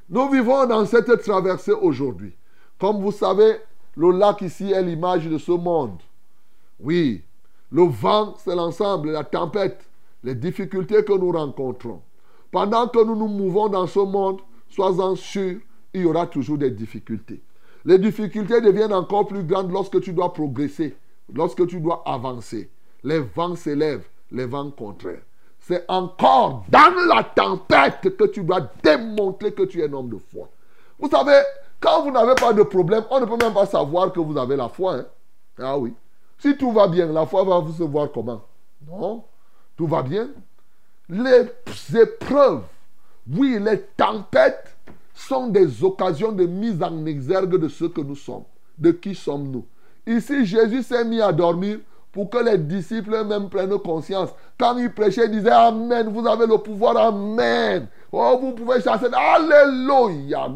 Nous 0.10 0.30
vivons 0.30 0.66
dans 0.66 0.86
cette 0.86 1.22
traversée 1.22 1.72
aujourd'hui. 1.72 2.36
Comme 2.80 3.02
vous 3.02 3.12
savez, 3.12 3.58
le 3.96 4.12
lac 4.12 4.42
ici 4.42 4.72
est 4.72 4.82
l'image 4.82 5.28
de 5.28 5.38
ce 5.38 5.52
monde. 5.52 6.00
Oui, 6.80 7.24
le 7.72 7.84
vent, 7.84 8.36
c'est 8.38 8.56
l'ensemble, 8.56 9.12
la 9.12 9.24
tempête, 9.24 9.90
les 10.24 10.36
difficultés 10.36 11.04
que 11.04 11.14
nous 11.14 11.32
rencontrons. 11.32 12.02
Pendant 12.52 12.88
que 12.88 13.04
nous 13.04 13.16
nous 13.16 13.28
mouvons 13.28 13.70
dans 13.70 13.88
ce 13.88 14.00
monde, 14.00 14.42
sois-en 14.70 15.16
sûr, 15.16 15.60
il 15.94 16.02
y 16.02 16.06
aura 16.06 16.28
toujours 16.28 16.58
des 16.58 16.72
difficultés. 16.72 17.42
Les 17.86 17.98
difficultés 17.98 18.62
deviennent 18.62 18.94
encore 18.94 19.28
plus 19.28 19.44
grandes 19.44 19.72
lorsque 19.72 20.00
tu 20.02 20.14
dois 20.14 20.34
progresser, 20.34 20.96
lorsque 21.34 21.66
tu 21.68 21.80
dois 21.80 22.04
avancer. 22.06 22.70
Les 23.04 23.20
vents 23.20 23.56
s'élèvent, 23.56 24.08
les 24.32 24.46
vents 24.46 24.72
contraires. 24.72 25.22
C'est 25.64 25.86
encore 25.88 26.66
dans 26.70 26.94
la 27.08 27.24
tempête 27.24 28.16
que 28.16 28.26
tu 28.26 28.44
dois 28.44 28.62
démontrer 28.84 29.54
que 29.54 29.64
tu 29.64 29.82
es 29.82 29.88
un 29.88 29.94
homme 29.94 30.10
de 30.10 30.18
foi. 30.18 30.50
Vous 31.00 31.10
savez, 31.10 31.42
quand 31.80 32.04
vous 32.04 32.12
n'avez 32.12 32.36
pas 32.36 32.54
de 32.54 32.64
problème, 32.64 33.04
on 33.10 33.20
ne 33.20 33.26
peut 33.26 33.38
même 33.38 33.54
pas 33.54 33.66
savoir 33.66 34.12
que 34.12 34.20
vous 34.20 34.38
avez 34.38 34.56
la 34.56 34.70
foi. 34.70 34.96
Hein. 34.96 35.06
Ah 35.60 35.78
oui. 35.78 35.94
Si 36.38 36.58
tout 36.58 36.72
va 36.72 36.88
bien, 36.88 37.08
la 37.08 37.26
foi 37.26 37.44
va 37.44 37.60
vous 37.60 37.74
se 37.74 37.84
voir 37.84 38.12
comment 38.12 38.42
Non. 38.86 39.24
Tout 39.76 39.88
va 39.88 40.04
bien 40.04 40.28
les 41.10 41.52
épreuves, 41.96 42.64
oui, 43.30 43.60
les 43.60 43.82
tempêtes 43.98 44.76
sont 45.14 45.48
des 45.48 45.84
occasions 45.84 46.32
de 46.32 46.46
mise 46.46 46.82
en 46.82 47.06
exergue 47.06 47.58
de 47.58 47.68
ce 47.68 47.86
que 47.86 48.02
nous 48.02 48.16
sommes. 48.16 48.44
De 48.78 48.92
qui 48.92 49.14
sommes-nous 49.14 49.66
Ici, 50.08 50.46
Jésus 50.46 50.84
s'est 50.84 51.06
mis 51.06 51.22
à 51.22 51.32
dormir 51.32 51.80
pour 52.14 52.30
que 52.30 52.38
les 52.38 52.60
disciples 52.60 53.26
même 53.26 53.50
prennent 53.50 53.78
conscience. 53.80 54.30
Quand 54.58 54.78
il 54.78 54.94
prêchait, 54.94 55.26
il 55.26 55.32
disait 55.32 55.50
Amen, 55.50 56.08
vous 56.08 56.26
avez 56.26 56.46
le 56.46 56.60
pouvoir, 56.60 56.96
Amen. 56.96 57.88
Oh, 58.12 58.38
vous 58.40 58.52
pouvez 58.52 58.80
chasser. 58.80 59.08
Alléluia. 59.12 60.48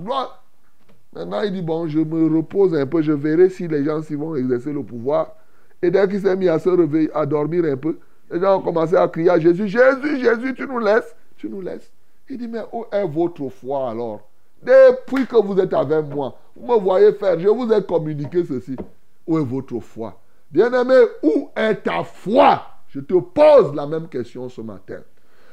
Maintenant, 1.14 1.42
il 1.42 1.52
dit 1.52 1.64
Bon, 1.64 1.88
je 1.88 2.00
me 2.00 2.38
repose 2.38 2.76
un 2.76 2.86
peu, 2.86 3.02
je 3.02 3.12
verrai 3.12 3.50
si 3.50 3.68
les 3.68 3.84
gens 3.84 4.00
vont 4.00 4.36
exercer 4.36 4.72
le 4.72 4.84
pouvoir. 4.84 5.36
Et 5.82 5.90
dès 5.90 6.08
qu'il 6.08 6.22
s'est 6.22 6.36
mis 6.36 6.48
à 6.48 6.60
se 6.60 6.70
réveiller, 6.70 7.10
à 7.14 7.26
dormir 7.26 7.66
un 7.66 7.76
peu, 7.76 7.98
les 8.32 8.40
gens 8.40 8.60
ont 8.60 8.62
commencé 8.62 8.96
à 8.96 9.08
crier 9.08 9.32
à 9.32 9.40
Jésus, 9.40 9.68
Jésus, 9.68 10.20
Jésus, 10.20 10.54
tu 10.56 10.68
nous 10.68 10.80
laisses, 10.80 11.16
tu 11.38 11.50
nous 11.50 11.62
laisses. 11.62 11.92
Il 12.30 12.38
dit, 12.38 12.48
mais 12.48 12.62
où 12.72 12.86
est 12.92 13.08
votre 13.08 13.50
foi 13.50 13.92
alors? 13.92 14.22
Depuis 14.62 15.26
que 15.26 15.38
vous 15.38 15.60
êtes 15.60 15.74
avec 15.74 16.06
moi, 16.14 16.36
vous 16.56 16.68
me 16.68 16.80
voyez 16.80 17.14
faire, 17.14 17.40
je 17.40 17.48
vous 17.48 17.72
ai 17.72 17.84
communiqué 17.84 18.44
ceci. 18.44 18.76
Où 19.26 19.38
est 19.38 19.44
votre 19.44 19.80
foi? 19.80 20.20
Bien-aimé, 20.52 20.96
où 21.24 21.50
est 21.56 21.76
ta 21.84 22.04
foi? 22.04 22.64
Je 22.88 23.00
te 23.00 23.14
pose 23.14 23.74
la 23.76 23.86
même 23.86 24.08
question 24.08 24.48
ce 24.50 24.62
matin. 24.62 25.00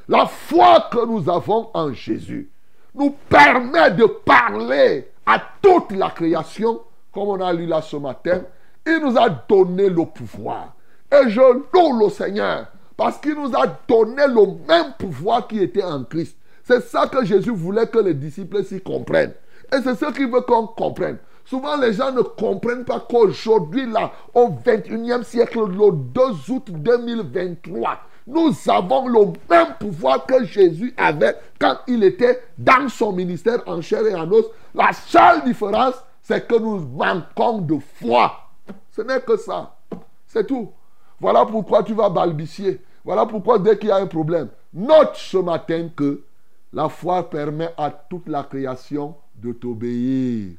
La 0.07 0.25
foi 0.25 0.87
que 0.91 1.05
nous 1.05 1.29
avons 1.29 1.69
en 1.73 1.91
Jésus 1.91 2.49
nous 2.93 3.13
permet 3.29 3.91
de 3.91 4.05
parler 4.05 5.11
à 5.25 5.41
toute 5.61 5.91
la 5.91 6.11
création, 6.11 6.81
comme 7.11 7.29
on 7.29 7.41
a 7.41 7.51
lu 7.51 7.65
là 7.65 7.81
ce 7.81 7.97
matin. 7.97 8.41
Il 8.85 8.99
nous 8.99 9.17
a 9.17 9.29
donné 9.29 9.89
le 9.89 10.05
pouvoir. 10.05 10.75
Et 11.11 11.29
je 11.29 11.41
loue 11.41 11.99
le 11.99 12.09
Seigneur 12.09 12.67
parce 12.95 13.17
qu'il 13.17 13.35
nous 13.35 13.55
a 13.55 13.67
donné 13.87 14.27
le 14.27 14.45
même 14.67 14.93
pouvoir 14.97 15.47
qui 15.47 15.59
était 15.59 15.83
en 15.83 16.03
Christ. 16.03 16.37
C'est 16.63 16.81
ça 16.81 17.07
que 17.07 17.25
Jésus 17.25 17.51
voulait 17.51 17.87
que 17.87 17.99
les 17.99 18.13
disciples 18.13 18.63
s'y 18.63 18.81
comprennent. 18.81 19.33
Et 19.73 19.77
c'est 19.83 19.95
ce 19.95 20.11
qu'il 20.11 20.31
veut 20.31 20.41
qu'on 20.41 20.67
comprenne. 20.67 21.17
Souvent, 21.45 21.77
les 21.77 21.93
gens 21.93 22.11
ne 22.11 22.21
comprennent 22.21 22.85
pas 22.85 22.99
qu'aujourd'hui, 22.99 23.85
là, 23.85 24.11
au 24.33 24.49
21e 24.49 25.23
siècle, 25.23 25.59
le 25.59 25.91
2 25.91 26.21
août 26.49 26.71
2023, 26.71 27.99
nous 28.27 28.51
avons 28.67 29.07
le 29.07 29.19
même 29.47 29.75
pouvoir 29.79 30.25
que 30.25 30.43
Jésus 30.43 30.91
avait 30.97 31.35
quand 31.59 31.77
il 31.87 32.03
était 32.03 32.41
dans 32.57 32.89
son 32.89 33.13
ministère 33.13 33.61
en 33.67 33.79
chair 33.81 34.05
et 34.07 34.15
en 34.15 34.29
os. 34.31 34.45
La 34.73 34.91
seule 34.91 35.43
différence, 35.43 35.93
c'est 36.23 36.47
que 36.47 36.55
nous 36.55 36.79
manquons 36.79 37.59
de 37.59 37.77
foi. 37.99 38.33
Ce 38.91 39.03
n'est 39.03 39.21
que 39.21 39.37
ça. 39.37 39.75
C'est 40.25 40.47
tout. 40.47 40.71
Voilà 41.19 41.45
pourquoi 41.45 41.83
tu 41.83 41.93
vas 41.93 42.09
balbutier. 42.09 42.81
Voilà 43.03 43.27
pourquoi 43.27 43.59
dès 43.59 43.77
qu'il 43.77 43.89
y 43.89 43.91
a 43.91 43.97
un 43.97 44.07
problème, 44.07 44.49
note 44.73 45.15
ce 45.15 45.37
matin 45.37 45.89
que 45.95 46.23
la 46.73 46.89
foi 46.89 47.29
permet 47.29 47.69
à 47.77 47.91
toute 47.91 48.27
la 48.27 48.41
création 48.41 49.13
de 49.35 49.51
t'obéir. 49.53 50.55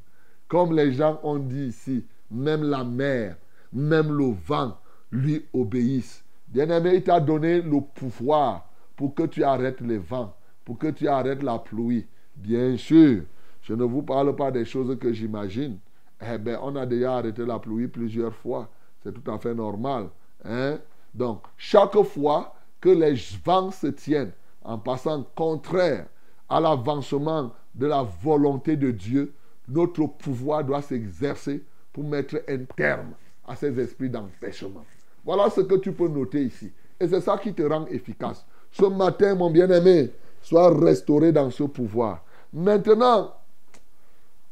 Comme 0.48 0.74
les 0.74 0.92
gens 0.92 1.18
ont 1.22 1.38
dit 1.38 1.66
ici, 1.66 2.04
même 2.30 2.62
la 2.62 2.84
mer, 2.84 3.36
même 3.72 4.16
le 4.16 4.32
vent 4.32 4.76
lui 5.10 5.44
obéissent. 5.52 6.24
Bien-aimé, 6.48 6.92
il 6.94 7.02
t'a 7.02 7.20
donné 7.20 7.60
le 7.60 7.80
pouvoir 7.80 8.68
pour 8.94 9.14
que 9.14 9.24
tu 9.24 9.42
arrêtes 9.42 9.80
les 9.80 9.98
vents, 9.98 10.34
pour 10.64 10.78
que 10.78 10.88
tu 10.88 11.08
arrêtes 11.08 11.42
la 11.42 11.58
pluie. 11.58 12.06
Bien 12.36 12.76
sûr, 12.76 13.22
je 13.62 13.74
ne 13.74 13.84
vous 13.84 14.02
parle 14.02 14.34
pas 14.36 14.50
des 14.50 14.64
choses 14.64 14.96
que 14.98 15.12
j'imagine. 15.12 15.78
Eh 16.20 16.38
bien, 16.38 16.58
on 16.62 16.76
a 16.76 16.86
déjà 16.86 17.16
arrêté 17.16 17.44
la 17.44 17.58
pluie 17.58 17.88
plusieurs 17.88 18.34
fois. 18.34 18.68
C'est 19.02 19.12
tout 19.12 19.30
à 19.30 19.38
fait 19.38 19.54
normal. 19.54 20.08
Hein? 20.44 20.78
Donc, 21.12 21.42
chaque 21.56 22.00
fois 22.02 22.54
que 22.80 22.88
les 22.88 23.14
vents 23.44 23.70
se 23.70 23.88
tiennent 23.88 24.32
en 24.62 24.78
passant 24.78 25.24
contraire 25.34 26.06
à 26.48 26.60
l'avancement 26.60 27.52
de 27.74 27.86
la 27.86 28.02
volonté 28.02 28.76
de 28.76 28.90
Dieu, 28.90 29.34
notre 29.68 30.06
pouvoir 30.06 30.64
doit 30.64 30.82
s'exercer 30.82 31.62
pour 31.92 32.04
mettre 32.04 32.36
un 32.48 32.58
terme 32.76 33.12
à 33.46 33.56
ces 33.56 33.78
esprits 33.78 34.10
d'empêchement. 34.10 34.84
Voilà 35.24 35.50
ce 35.50 35.60
que 35.62 35.76
tu 35.76 35.92
peux 35.92 36.08
noter 36.08 36.44
ici. 36.44 36.72
Et 37.00 37.08
c'est 37.08 37.20
ça 37.20 37.36
qui 37.38 37.52
te 37.52 37.62
rend 37.62 37.86
efficace. 37.86 38.46
Ce 38.70 38.84
matin, 38.84 39.34
mon 39.34 39.50
bien-aimé, 39.50 40.10
sois 40.42 40.76
restauré 40.78 41.32
dans 41.32 41.50
ce 41.50 41.64
pouvoir. 41.64 42.22
Maintenant, 42.52 43.32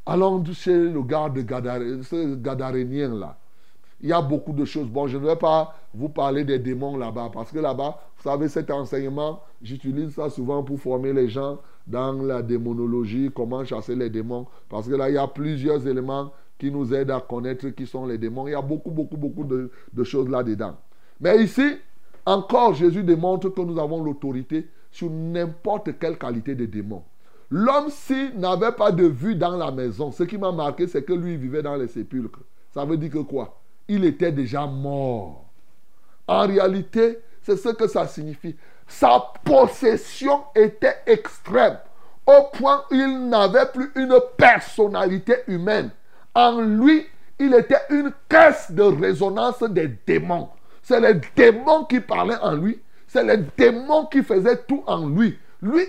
allons 0.05 0.45
chez 0.53 0.77
le 0.77 1.03
garde 1.03 1.39
ce 2.03 2.35
gadarénien-là. 2.35 3.39
Il 4.01 4.09
y 4.09 4.13
a 4.13 4.21
beaucoup 4.21 4.53
de 4.53 4.65
choses. 4.65 4.89
Bon, 4.89 5.07
je 5.07 5.17
ne 5.17 5.27
vais 5.27 5.37
pas 5.37 5.75
vous 5.95 6.09
parler 6.09 6.45
des 6.45 6.59
démons 6.59 6.97
là-bas, 6.97 7.31
parce 7.33 7.51
que 7.51 7.59
là-bas, 7.59 8.01
vous 8.17 8.23
savez, 8.23 8.49
cet 8.49 8.71
enseignement, 8.71 9.41
j'utilise 9.63 10.15
ça 10.15 10.29
souvent 10.29 10.63
pour 10.63 10.79
former 10.81 11.13
les 11.13 11.29
gens 11.29 11.59
dans 11.87 12.13
la 12.13 12.43
démonologie, 12.43 13.31
comment 13.35 13.65
chasser 13.65 13.95
les 13.95 14.11
démons, 14.11 14.47
parce 14.69 14.89
que 14.89 14.95
là, 14.95 15.09
il 15.11 15.15
y 15.15 15.19
a 15.19 15.27
plusieurs 15.27 15.87
éléments 15.87 16.33
qui 16.59 16.71
nous 16.71 16.95
aident 16.95 17.11
à 17.11 17.21
connaître 17.21 17.69
qui 17.71 17.87
sont 17.87 18.07
les 18.07 18.19
démons. 18.19 18.47
Il 18.49 18.53
y 18.53 18.55
a 18.55 18.63
beaucoup, 18.63 18.91
beaucoup, 18.91 19.17
beaucoup 19.17 19.45
de, 19.45 19.71
choses 20.05 20.29
là-dedans. 20.29 20.77
Mais 21.21 21.43
ici, 21.43 21.77
encore, 22.25 22.75
Jésus 22.75 23.03
démontre 23.03 23.49
que 23.51 23.61
nous 23.61 23.79
avons 23.79 24.03
l'autorité 24.03 24.69
sur 24.91 25.11
n'importe 25.11 25.99
quelle 25.99 26.17
qualité 26.17 26.55
de 26.55 26.67
démon. 26.67 27.03
L'homme, 27.51 27.91
s'il 27.91 28.39
n'avait 28.39 28.73
pas 28.73 28.91
de 28.91 29.05
vue 29.05 29.35
dans 29.35 29.57
la 29.57 29.71
maison, 29.71 30.11
ce 30.11 30.23
qui 30.23 30.39
m'a 30.39 30.53
marqué, 30.53 30.87
c'est 30.87 31.05
que 31.05 31.13
lui 31.13 31.37
vivait 31.37 31.63
dans 31.63 31.77
les 31.77 31.89
sépulcres. 31.89 32.41
Ça 32.73 32.85
veut 32.85 32.97
dire 32.97 33.11
que 33.11 33.19
quoi? 33.19 33.61
Il 33.87 34.05
était 34.05 34.33
déjà 34.33 34.67
mort. 34.67 35.45
En 36.27 36.47
réalité, 36.47 37.19
c'est 37.43 37.57
ce 37.57 37.69
que 37.69 37.87
ça 37.87 38.07
signifie. 38.07 38.57
Sa 38.87 39.33
possession 39.45 40.45
était 40.55 40.97
extrême, 41.07 41.79
au 42.27 42.45
point 42.53 42.85
où 42.91 42.95
il 42.95 43.29
n'avait 43.29 43.67
plus 43.73 43.91
une 43.97 44.19
personnalité 44.37 45.37
humaine. 45.49 45.91
En 46.35 46.61
lui, 46.61 47.07
il 47.39 47.55
était 47.55 47.81
une 47.91 48.13
caisse 48.29 48.71
de 48.71 48.83
résonance 48.83 49.63
des 49.63 49.89
démons. 50.07 50.49
C'est 50.83 51.01
les 51.01 51.21
démons 51.35 51.85
qui 51.85 52.01
parlaient 52.01 52.41
en 52.43 52.55
lui. 52.55 52.81
C'est 53.09 53.25
les 53.25 53.39
démons 53.57 54.07
qui 54.07 54.23
faisaient 54.23 54.63
tout 54.69 54.83
en 54.87 55.07
lui. 55.09 55.39
Lui, 55.63 55.85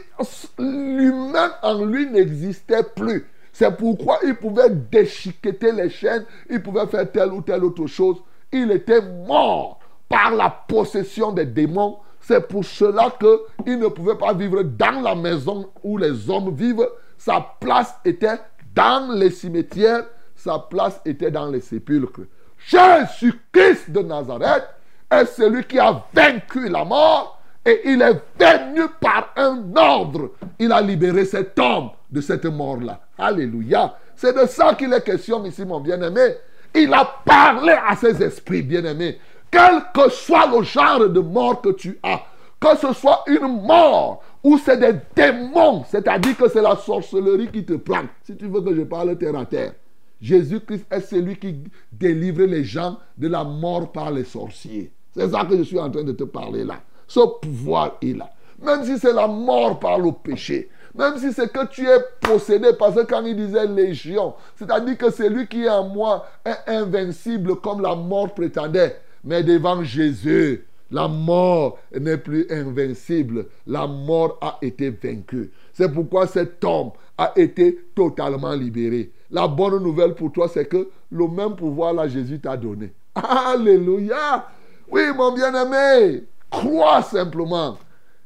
lui-même 0.57 1.51
en 1.61 1.83
lui 1.83 2.09
n'existait 2.09 2.83
plus. 2.83 3.27
C'est 3.51 3.75
pourquoi 3.75 4.19
il 4.23 4.35
pouvait 4.35 4.69
déchiqueter 4.69 5.71
les 5.71 5.89
chaînes, 5.89 6.25
il 6.49 6.61
pouvait 6.61 6.87
faire 6.87 7.09
telle 7.11 7.31
ou 7.31 7.41
telle 7.41 7.63
autre 7.63 7.87
chose. 7.87 8.17
Il 8.51 8.71
était 8.71 9.01
mort 9.01 9.79
par 10.07 10.33
la 10.35 10.49
possession 10.49 11.31
des 11.31 11.45
démons. 11.45 11.97
C'est 12.27 12.47
pour 12.47 12.65
cela 12.65 13.13
qu'il 13.19 13.77
ne 13.77 13.87
pouvait 13.87 14.17
pas 14.17 14.33
vivre 14.33 14.63
dans 14.63 15.01
la 15.01 15.13
maison 15.13 15.69
où 15.83 15.95
les 15.95 16.27
hommes 16.27 16.55
vivent. 16.55 16.89
Sa 17.19 17.45
place 17.59 17.93
était 18.03 18.39
dans 18.73 19.13
les 19.13 19.29
cimetières, 19.29 20.05
sa 20.35 20.57
place 20.57 20.99
était 21.05 21.29
dans 21.29 21.45
les 21.51 21.59
sépulcres. 21.61 22.21
Jésus-Christ 22.57 23.91
de 23.91 23.99
Nazareth 23.99 24.63
est 25.11 25.25
celui 25.25 25.65
qui 25.65 25.77
a 25.77 26.03
vaincu 26.13 26.67
la 26.67 26.83
mort 26.83 27.39
et 27.63 27.81
il 27.85 28.01
est 28.01 28.19
venu 28.39 28.87
par 28.99 29.31
un 29.35 29.61
ordre. 29.75 30.31
Il 30.57 30.71
a 30.71 30.81
libéré 30.81 31.25
cet 31.25 31.59
homme 31.59 31.91
de 32.09 32.21
cette 32.21 32.45
mort-là. 32.45 33.01
Alléluia. 33.19 33.97
C'est 34.15 34.35
de 34.35 34.47
ça 34.47 34.73
qu'il 34.73 34.91
est 34.93 35.03
question 35.03 35.45
ici, 35.45 35.63
mon 35.63 35.79
bien-aimé. 35.79 36.37
Il 36.73 36.91
a 36.91 37.05
parlé 37.23 37.75
à 37.87 37.95
ses 37.95 38.21
esprits, 38.23 38.63
bien-aimés. 38.63 39.19
Quel 39.55 39.83
que 39.93 40.09
soit 40.09 40.47
le 40.47 40.63
genre 40.63 41.07
de 41.07 41.21
mort 41.21 41.61
que 41.61 41.69
tu 41.69 41.97
as, 42.03 42.23
que 42.59 42.77
ce 42.77 42.91
soit 42.91 43.23
une 43.25 43.63
mort 43.65 44.21
ou 44.43 44.57
c'est 44.57 44.75
des 44.75 44.99
démons, 45.15 45.85
c'est-à-dire 45.89 46.35
que 46.35 46.49
c'est 46.49 46.61
la 46.61 46.75
sorcellerie 46.75 47.47
qui 47.47 47.63
te 47.63 47.71
prend. 47.71 48.03
Si 48.23 48.35
tu 48.35 48.47
veux 48.47 48.59
que 48.59 48.75
je 48.75 48.81
parle 48.81 49.17
terre 49.17 49.37
à 49.37 49.45
terre. 49.45 49.71
Jésus-Christ 50.19 50.85
est 50.91 50.99
celui 50.99 51.37
qui 51.37 51.55
délivre 51.89 52.43
les 52.43 52.65
gens 52.65 52.97
de 53.17 53.29
la 53.29 53.45
mort 53.45 53.93
par 53.93 54.11
les 54.11 54.25
sorciers. 54.25 54.91
C'est 55.15 55.29
ça 55.29 55.45
que 55.45 55.55
je 55.55 55.63
suis 55.63 55.79
en 55.79 55.89
train 55.89 56.03
de 56.03 56.11
te 56.11 56.25
parler 56.25 56.65
là. 56.65 56.81
Ce 57.07 57.21
pouvoir 57.41 57.95
est 58.01 58.17
là. 58.17 58.29
Même 58.61 58.83
si 58.83 58.99
c'est 58.99 59.13
la 59.13 59.27
mort 59.27 59.79
par 59.79 59.99
le 59.99 60.11
péché. 60.11 60.69
Même 60.93 61.17
si 61.17 61.31
c'est 61.31 61.49
que 61.49 61.65
tu 61.67 61.87
es 61.87 61.99
possédé, 62.19 62.71
parce 62.77 62.95
que 62.95 63.05
quand 63.05 63.23
il 63.23 63.37
disait 63.37 63.67
légion, 63.67 64.33
c'est-à-dire 64.57 64.97
que 64.97 65.11
celui 65.11 65.47
qui 65.47 65.63
est 65.63 65.69
en 65.69 65.87
moi 65.87 66.25
est 66.43 66.73
invincible 66.73 67.55
comme 67.61 67.81
la 67.81 67.95
mort 67.95 68.33
prétendait. 68.33 68.99
Mais 69.25 69.43
devant 69.43 69.83
Jésus, 69.83 70.63
la 70.91 71.07
mort 71.07 71.79
n'est 71.99 72.17
plus 72.17 72.45
invincible. 72.51 73.47
La 73.65 73.87
mort 73.87 74.37
a 74.39 74.59
été 74.61 74.91
vaincue. 74.91 75.51
C'est 75.73 75.91
pourquoi 75.91 76.27
cet 76.27 76.63
homme 76.63 76.91
a 77.17 77.33
été 77.35 77.85
totalement 77.95 78.53
libéré. 78.53 79.11
La 79.31 79.47
bonne 79.47 79.81
nouvelle 79.81 80.13
pour 80.13 80.31
toi, 80.31 80.47
c'est 80.47 80.65
que 80.65 80.89
le 81.11 81.27
même 81.27 81.55
pouvoir 81.55 81.93
là, 81.93 82.07
Jésus 82.07 82.39
t'a 82.39 82.55
donné. 82.55 82.93
Alléluia. 83.15 84.47
Oui, 84.89 85.01
mon 85.15 85.33
bien-aimé, 85.33 86.23
crois 86.51 87.01
simplement. 87.01 87.77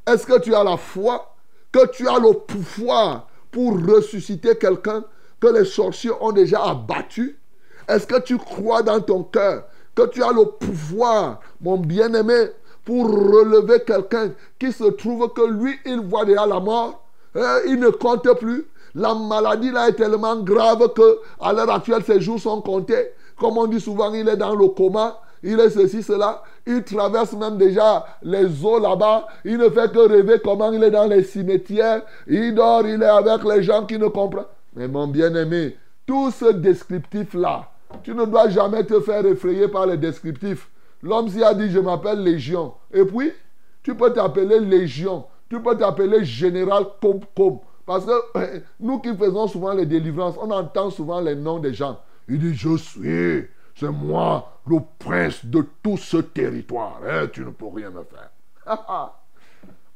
Est-ce 0.06 0.26
que 0.26 0.40
tu 0.42 0.54
as 0.54 0.64
la 0.64 0.76
foi? 0.76 1.34
Que 1.72 1.90
tu 1.92 2.08
as 2.10 2.20
le 2.20 2.34
pouvoir 2.34 3.30
pour 3.52 3.80
ressusciter 3.82 4.58
quelqu'un 4.58 5.06
que 5.40 5.48
les 5.48 5.66
sorciers 5.66 6.12
ont 6.20 6.34
déjà 6.34 6.62
abattu? 6.64 7.38
Est-ce 7.88 8.06
que 8.06 8.20
tu 8.22 8.38
crois 8.38 8.84
dans 8.84 9.00
ton 9.00 9.24
cœur 9.24 9.64
que 9.96 10.08
tu 10.08 10.24
as 10.24 10.32
le 10.32 10.46
pouvoir, 10.46 11.40
mon 11.62 11.78
bien-aimé, 11.78 12.52
pour 12.86 13.08
relever 13.08 13.82
quelqu'un 13.86 14.32
qui 14.58 14.72
se 14.72 14.86
trouve 14.86 15.32
que 15.34 15.46
lui, 15.46 15.76
il 15.86 16.00
voit 16.00 16.26
déjà 16.26 16.46
la 16.46 16.60
mort, 16.60 17.04
hein, 17.36 17.60
il 17.68 17.80
ne 17.80 17.90
compte 17.90 18.28
plus. 18.40 18.66
La 18.96 19.14
maladie 19.14 19.72
là 19.72 19.90
est 19.90 19.94
tellement 19.94 20.38
grave 20.38 20.94
que 20.94 21.20
à 21.40 21.54
l'heure 21.54 21.70
actuelle 21.70 22.04
ses 22.04 22.20
jours 22.20 22.40
sont 22.40 22.62
comptés. 22.62 23.12
Comme 23.38 23.58
on 23.58 23.68
dit 23.68 23.80
souvent, 23.80 24.12
il 24.14 24.28
est 24.28 24.38
dans 24.38 24.56
le 24.56 24.68
coma 24.70 25.20
il 25.44 25.60
est 25.60 25.70
ceci, 25.70 26.04
cela. 26.04 26.44
Il 26.68 26.84
traverse 26.84 27.34
même 27.34 27.58
déjà 27.58 28.06
les 28.22 28.64
eaux 28.64 28.80
là-bas. 28.80 29.28
Il 29.46 29.58
ne 29.58 29.70
fait 29.70 29.92
que 29.92 30.08
rêver 30.08 30.40
comment 30.44 30.72
il 30.72 30.84
est 30.84 30.92
dans 30.92 31.06
les 31.08 31.24
cimetières. 31.24 32.02
Il 32.28 32.54
dort, 32.54 32.86
il 32.86 33.02
est 33.02 33.06
avec 33.06 33.44
les 33.46 33.64
gens 33.64 33.86
qui 33.86 33.98
ne 33.98 34.08
comprennent. 34.08 34.46
Mais 34.76 34.88
mon 34.88 35.08
bien-aimé, 35.08 35.78
tout 36.06 36.32
ce 36.32 36.52
descriptif-là, 36.52 37.70
tu 38.04 38.14
ne 38.14 38.26
dois 38.26 38.50
jamais 38.50 38.84
te 38.86 39.00
faire 39.00 39.26
effrayer 39.26 39.68
par 39.68 39.86
les 39.86 39.98
descriptifs. 39.98 40.70
L'homme 41.02 41.30
s'y 41.30 41.44
a 41.44 41.54
dit, 41.54 41.70
je 41.70 41.80
m'appelle 41.80 42.24
Légion. 42.24 42.74
Et 42.94 43.06
puis, 43.06 43.32
tu 43.84 43.96
peux 43.96 44.12
t'appeler 44.12 44.60
Légion. 44.60 45.26
Tu 45.50 45.62
peux 45.62 45.78
t'appeler 45.78 46.24
Général 46.24 46.86
comme 47.02 47.22
Parce 47.86 48.06
que 48.06 48.62
nous 48.80 49.00
qui 49.00 49.16
faisons 49.16 49.48
souvent 49.48 49.74
les 49.74 49.86
délivrances, 49.86 50.36
on 50.40 50.52
entend 50.52 50.90
souvent 50.90 51.22
les 51.22 51.36
noms 51.36 51.60
des 51.60 51.74
gens. 51.74 52.00
Il 52.28 52.40
dit, 52.40 52.54
je 52.54 52.78
suis 52.78 53.48
c'est 53.80 53.92
moi 53.92 54.60
le 54.68 54.80
prince 55.00 55.46
de 55.46 55.66
tout 55.82 55.96
ce 55.96 56.18
territoire. 56.18 57.00
Hein, 57.08 57.28
tu 57.32 57.46
ne 57.46 57.52
peux 57.52 57.68
rien 57.68 57.90
me 57.90 58.04
faire. 58.04 58.30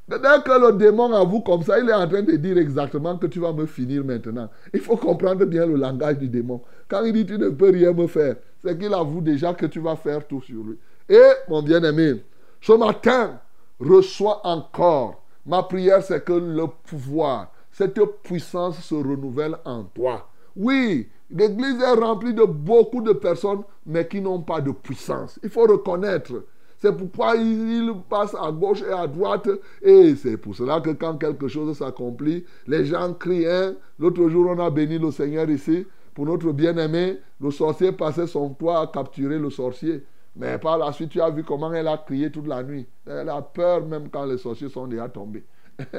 Dès 0.07 0.17
que 0.17 0.59
le 0.59 0.73
démon 0.77 1.13
avoue 1.13 1.41
comme 1.41 1.63
ça, 1.63 1.79
il 1.79 1.89
est 1.89 1.93
en 1.93 2.07
train 2.07 2.21
de 2.21 2.35
dire 2.35 2.57
exactement 2.57 3.17
que 3.17 3.27
tu 3.27 3.39
vas 3.39 3.53
me 3.53 3.65
finir 3.65 4.03
maintenant. 4.03 4.49
Il 4.73 4.81
faut 4.81 4.97
comprendre 4.97 5.45
bien 5.45 5.65
le 5.65 5.75
langage 5.75 6.17
du 6.17 6.27
démon. 6.27 6.61
Quand 6.89 7.03
il 7.03 7.13
dit 7.13 7.25
tu 7.25 7.37
ne 7.37 7.49
peux 7.49 7.69
rien 7.69 7.93
me 7.93 8.07
faire, 8.07 8.35
c'est 8.63 8.77
qu'il 8.77 8.93
avoue 8.93 9.21
déjà 9.21 9.53
que 9.53 9.65
tu 9.65 9.79
vas 9.79 9.95
faire 9.95 10.27
tout 10.27 10.41
sur 10.41 10.63
lui. 10.63 10.77
Et 11.07 11.31
mon 11.47 11.61
bien-aimé, 11.61 12.23
ce 12.61 12.73
matin, 12.73 13.39
reçois 13.79 14.41
encore. 14.45 15.23
Ma 15.45 15.63
prière, 15.63 16.03
c'est 16.03 16.23
que 16.23 16.33
le 16.33 16.65
pouvoir, 16.85 17.51
cette 17.71 17.99
puissance 18.23 18.79
se 18.79 18.95
renouvelle 18.95 19.55
en 19.65 19.83
toi. 19.83 20.29
Oui, 20.55 21.07
L'église 21.33 21.81
est 21.81 21.93
remplie 21.93 22.33
de 22.33 22.43
beaucoup 22.43 23.01
de 23.01 23.11
personnes, 23.13 23.63
mais 23.85 24.07
qui 24.07 24.21
n'ont 24.21 24.41
pas 24.41 24.61
de 24.61 24.71
puissance. 24.71 25.39
Il 25.43 25.49
faut 25.49 25.63
reconnaître. 25.65 26.43
C'est 26.83 26.91
pourquoi 26.91 27.37
ils 27.37 27.93
passent 28.09 28.35
à 28.35 28.51
gauche 28.51 28.81
et 28.81 28.91
à 28.91 29.07
droite. 29.07 29.47
Et 29.81 30.15
c'est 30.17 30.35
pour 30.35 30.53
cela 30.53 30.81
que 30.81 30.89
quand 30.89 31.15
quelque 31.15 31.47
chose 31.47 31.77
s'accomplit, 31.77 32.43
les 32.67 32.83
gens 32.83 33.13
crient. 33.13 33.47
Hein. 33.47 33.75
L'autre 33.97 34.27
jour, 34.27 34.47
on 34.49 34.59
a 34.59 34.69
béni 34.69 34.99
le 34.99 35.09
Seigneur 35.09 35.49
ici. 35.49 35.87
Pour 36.13 36.25
notre 36.25 36.51
bien-aimé, 36.51 37.19
le 37.39 37.51
sorcier 37.51 37.93
passait 37.93 38.27
son 38.27 38.49
toit 38.49 38.81
à 38.81 38.87
capturer 38.87 39.39
le 39.39 39.49
sorcier. 39.49 40.03
Mais 40.35 40.57
par 40.57 40.77
la 40.77 40.91
suite, 40.91 41.11
tu 41.11 41.21
as 41.21 41.29
vu 41.29 41.45
comment 41.45 41.71
elle 41.71 41.87
a 41.87 41.97
crié 41.99 42.29
toute 42.29 42.47
la 42.47 42.61
nuit. 42.61 42.85
Elle 43.07 43.29
a 43.29 43.41
peur 43.41 43.85
même 43.85 44.09
quand 44.09 44.25
les 44.25 44.37
sorciers 44.37 44.67
sont 44.67 44.87
déjà 44.87 45.07
tombés. 45.07 45.45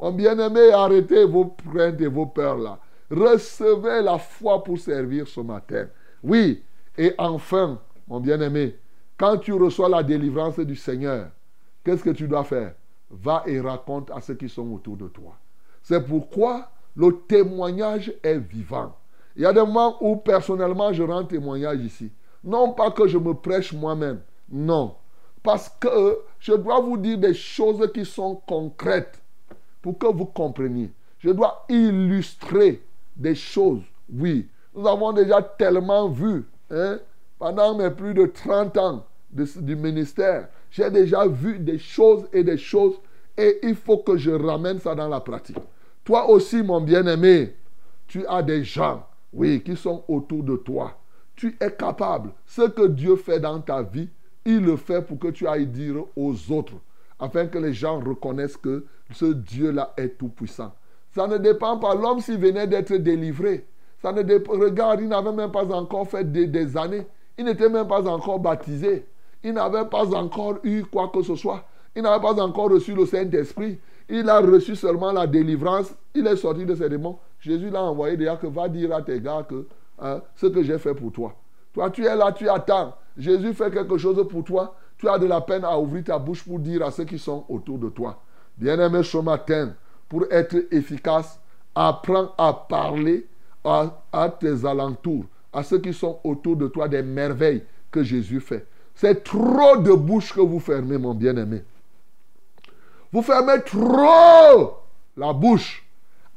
Mon 0.00 0.12
bien-aimé, 0.12 0.70
arrêtez 0.72 1.24
vos 1.24 1.56
craintes 1.72 2.00
et 2.00 2.06
vos 2.06 2.26
peurs 2.26 2.58
là. 2.58 2.78
Recevez 3.10 4.00
la 4.00 4.18
foi 4.18 4.62
pour 4.62 4.78
servir 4.78 5.26
ce 5.26 5.40
matin. 5.40 5.88
Oui, 6.22 6.62
et 6.96 7.14
enfin, 7.18 7.80
mon 8.06 8.20
bien-aimé, 8.20 8.76
quand 9.22 9.38
tu 9.38 9.52
reçois 9.52 9.88
la 9.88 10.02
délivrance 10.02 10.58
du 10.58 10.74
Seigneur, 10.74 11.28
qu'est-ce 11.84 12.02
que 12.02 12.10
tu 12.10 12.26
dois 12.26 12.42
faire? 12.42 12.74
Va 13.08 13.44
et 13.46 13.60
raconte 13.60 14.10
à 14.10 14.20
ceux 14.20 14.34
qui 14.34 14.48
sont 14.48 14.68
autour 14.72 14.96
de 14.96 15.06
toi. 15.06 15.36
C'est 15.80 16.04
pourquoi 16.04 16.70
le 16.96 17.20
témoignage 17.28 18.12
est 18.24 18.38
vivant. 18.38 18.96
Il 19.36 19.42
y 19.42 19.46
a 19.46 19.52
des 19.52 19.60
moments 19.60 19.96
où 20.00 20.16
personnellement 20.16 20.92
je 20.92 21.04
rends 21.04 21.22
témoignage 21.22 21.78
ici. 21.82 22.10
Non 22.42 22.72
pas 22.72 22.90
que 22.90 23.06
je 23.06 23.16
me 23.16 23.32
prêche 23.32 23.72
moi-même, 23.72 24.22
non. 24.50 24.96
Parce 25.44 25.68
que 25.68 26.18
je 26.40 26.54
dois 26.54 26.80
vous 26.80 26.96
dire 26.96 27.18
des 27.18 27.34
choses 27.34 27.92
qui 27.94 28.04
sont 28.04 28.42
concrètes 28.44 29.22
pour 29.82 29.98
que 29.98 30.08
vous 30.08 30.26
compreniez. 30.26 30.90
Je 31.20 31.30
dois 31.30 31.64
illustrer 31.68 32.82
des 33.14 33.36
choses, 33.36 33.82
oui. 34.12 34.48
Nous 34.74 34.84
avons 34.88 35.12
déjà 35.12 35.40
tellement 35.40 36.08
vu, 36.08 36.44
hein, 36.72 36.98
pendant 37.38 37.76
mes 37.78 37.90
plus 37.90 38.14
de 38.14 38.26
30 38.26 38.78
ans 38.78 39.04
du 39.32 39.76
ministère, 39.76 40.48
j'ai 40.70 40.90
déjà 40.90 41.26
vu 41.26 41.58
des 41.58 41.78
choses 41.78 42.26
et 42.32 42.44
des 42.44 42.58
choses 42.58 42.94
et 43.36 43.60
il 43.62 43.74
faut 43.74 43.98
que 43.98 44.16
je 44.16 44.30
ramène 44.30 44.78
ça 44.78 44.94
dans 44.94 45.08
la 45.08 45.20
pratique. 45.20 45.56
Toi 46.04 46.28
aussi, 46.28 46.62
mon 46.62 46.80
bien-aimé, 46.80 47.54
tu 48.06 48.26
as 48.26 48.42
des 48.42 48.62
gens, 48.64 49.06
oui, 49.32 49.62
qui 49.62 49.76
sont 49.76 50.04
autour 50.08 50.42
de 50.42 50.56
toi. 50.56 50.98
Tu 51.34 51.56
es 51.60 51.70
capable. 51.72 52.30
Ce 52.44 52.62
que 52.62 52.86
Dieu 52.86 53.16
fait 53.16 53.40
dans 53.40 53.60
ta 53.60 53.82
vie, 53.82 54.08
il 54.44 54.60
le 54.60 54.76
fait 54.76 55.00
pour 55.02 55.18
que 55.18 55.28
tu 55.28 55.46
ailles 55.46 55.66
dire 55.66 56.04
aux 56.16 56.34
autres, 56.52 56.74
afin 57.18 57.46
que 57.46 57.58
les 57.58 57.72
gens 57.72 58.00
reconnaissent 58.00 58.56
que 58.56 58.84
ce 59.12 59.26
Dieu-là 59.26 59.94
est 59.96 60.18
tout-puissant. 60.18 60.74
Ça 61.14 61.26
ne 61.26 61.38
dépend 61.38 61.78
pas. 61.78 61.94
L'homme, 61.94 62.20
s'il 62.20 62.38
venait 62.38 62.66
d'être 62.66 62.94
délivré, 62.94 63.66
ça 64.00 64.12
ne 64.12 64.22
dépend. 64.22 64.52
Regarde, 64.52 65.00
il 65.00 65.08
n'avait 65.08 65.32
même 65.32 65.52
pas 65.52 65.64
encore 65.72 66.08
fait 66.08 66.30
des, 66.30 66.76
années. 66.76 67.06
Il 67.38 67.44
n'était 67.44 67.68
même 67.68 67.86
pas 67.86 68.06
encore 68.08 68.40
baptisé. 68.40 69.06
Il 69.44 69.54
n'avait 69.54 69.84
pas 69.86 70.14
encore 70.14 70.58
eu 70.62 70.84
quoi 70.84 71.10
que 71.12 71.22
ce 71.22 71.34
soit. 71.34 71.64
Il 71.94 72.02
n'avait 72.02 72.22
pas 72.22 72.40
encore 72.42 72.70
reçu 72.70 72.94
le 72.94 73.06
Saint-Esprit. 73.06 73.78
Il 74.08 74.28
a 74.28 74.40
reçu 74.40 74.76
seulement 74.76 75.12
la 75.12 75.26
délivrance. 75.26 75.94
Il 76.14 76.26
est 76.26 76.36
sorti 76.36 76.64
de 76.64 76.74
ses 76.74 76.88
démons. 76.88 77.18
Jésus 77.40 77.70
l'a 77.70 77.82
envoyé 77.82 78.16
déjà 78.16 78.36
que 78.36 78.46
va 78.46 78.68
dire 78.68 78.94
à 78.94 79.02
tes 79.02 79.20
gars 79.20 79.44
que 79.48 79.66
hein, 80.00 80.22
ce 80.36 80.46
que 80.46 80.62
j'ai 80.62 80.78
fait 80.78 80.94
pour 80.94 81.12
toi. 81.12 81.34
Toi, 81.72 81.90
tu 81.90 82.04
es 82.04 82.14
là, 82.14 82.32
tu 82.32 82.48
attends. 82.48 82.94
Jésus 83.16 83.52
fait 83.54 83.70
quelque 83.70 83.96
chose 83.98 84.26
pour 84.28 84.44
toi. 84.44 84.74
Tu 84.98 85.08
as 85.08 85.18
de 85.18 85.26
la 85.26 85.40
peine 85.40 85.64
à 85.64 85.78
ouvrir 85.78 86.04
ta 86.04 86.18
bouche 86.18 86.44
pour 86.44 86.58
dire 86.58 86.84
à 86.84 86.90
ceux 86.90 87.04
qui 87.04 87.18
sont 87.18 87.44
autour 87.48 87.78
de 87.78 87.88
toi. 87.88 88.22
Bien-aimé, 88.56 89.02
ce 89.02 89.18
matin, 89.18 89.74
pour 90.08 90.24
être 90.30 90.56
efficace, 90.70 91.40
apprends 91.74 92.32
à 92.38 92.52
parler 92.52 93.26
à, 93.64 94.02
à, 94.12 94.28
tes 94.28 94.64
alentours, 94.64 95.24
à 95.52 95.62
ceux 95.62 95.78
qui 95.78 95.92
sont 95.92 96.20
autour 96.22 96.56
de 96.56 96.68
toi 96.68 96.86
des 96.86 97.02
merveilles 97.02 97.64
que 97.90 98.02
Jésus 98.02 98.40
fait. 98.40 98.66
C'est 98.94 99.24
trop 99.24 99.76
de 99.76 99.92
bouche 99.92 100.32
que 100.32 100.40
vous 100.40 100.60
fermez, 100.60 100.98
mon 100.98 101.14
bien-aimé. 101.14 101.64
Vous 103.12 103.22
fermez 103.22 103.62
trop 103.62 104.78
la 105.16 105.32
bouche. 105.32 105.84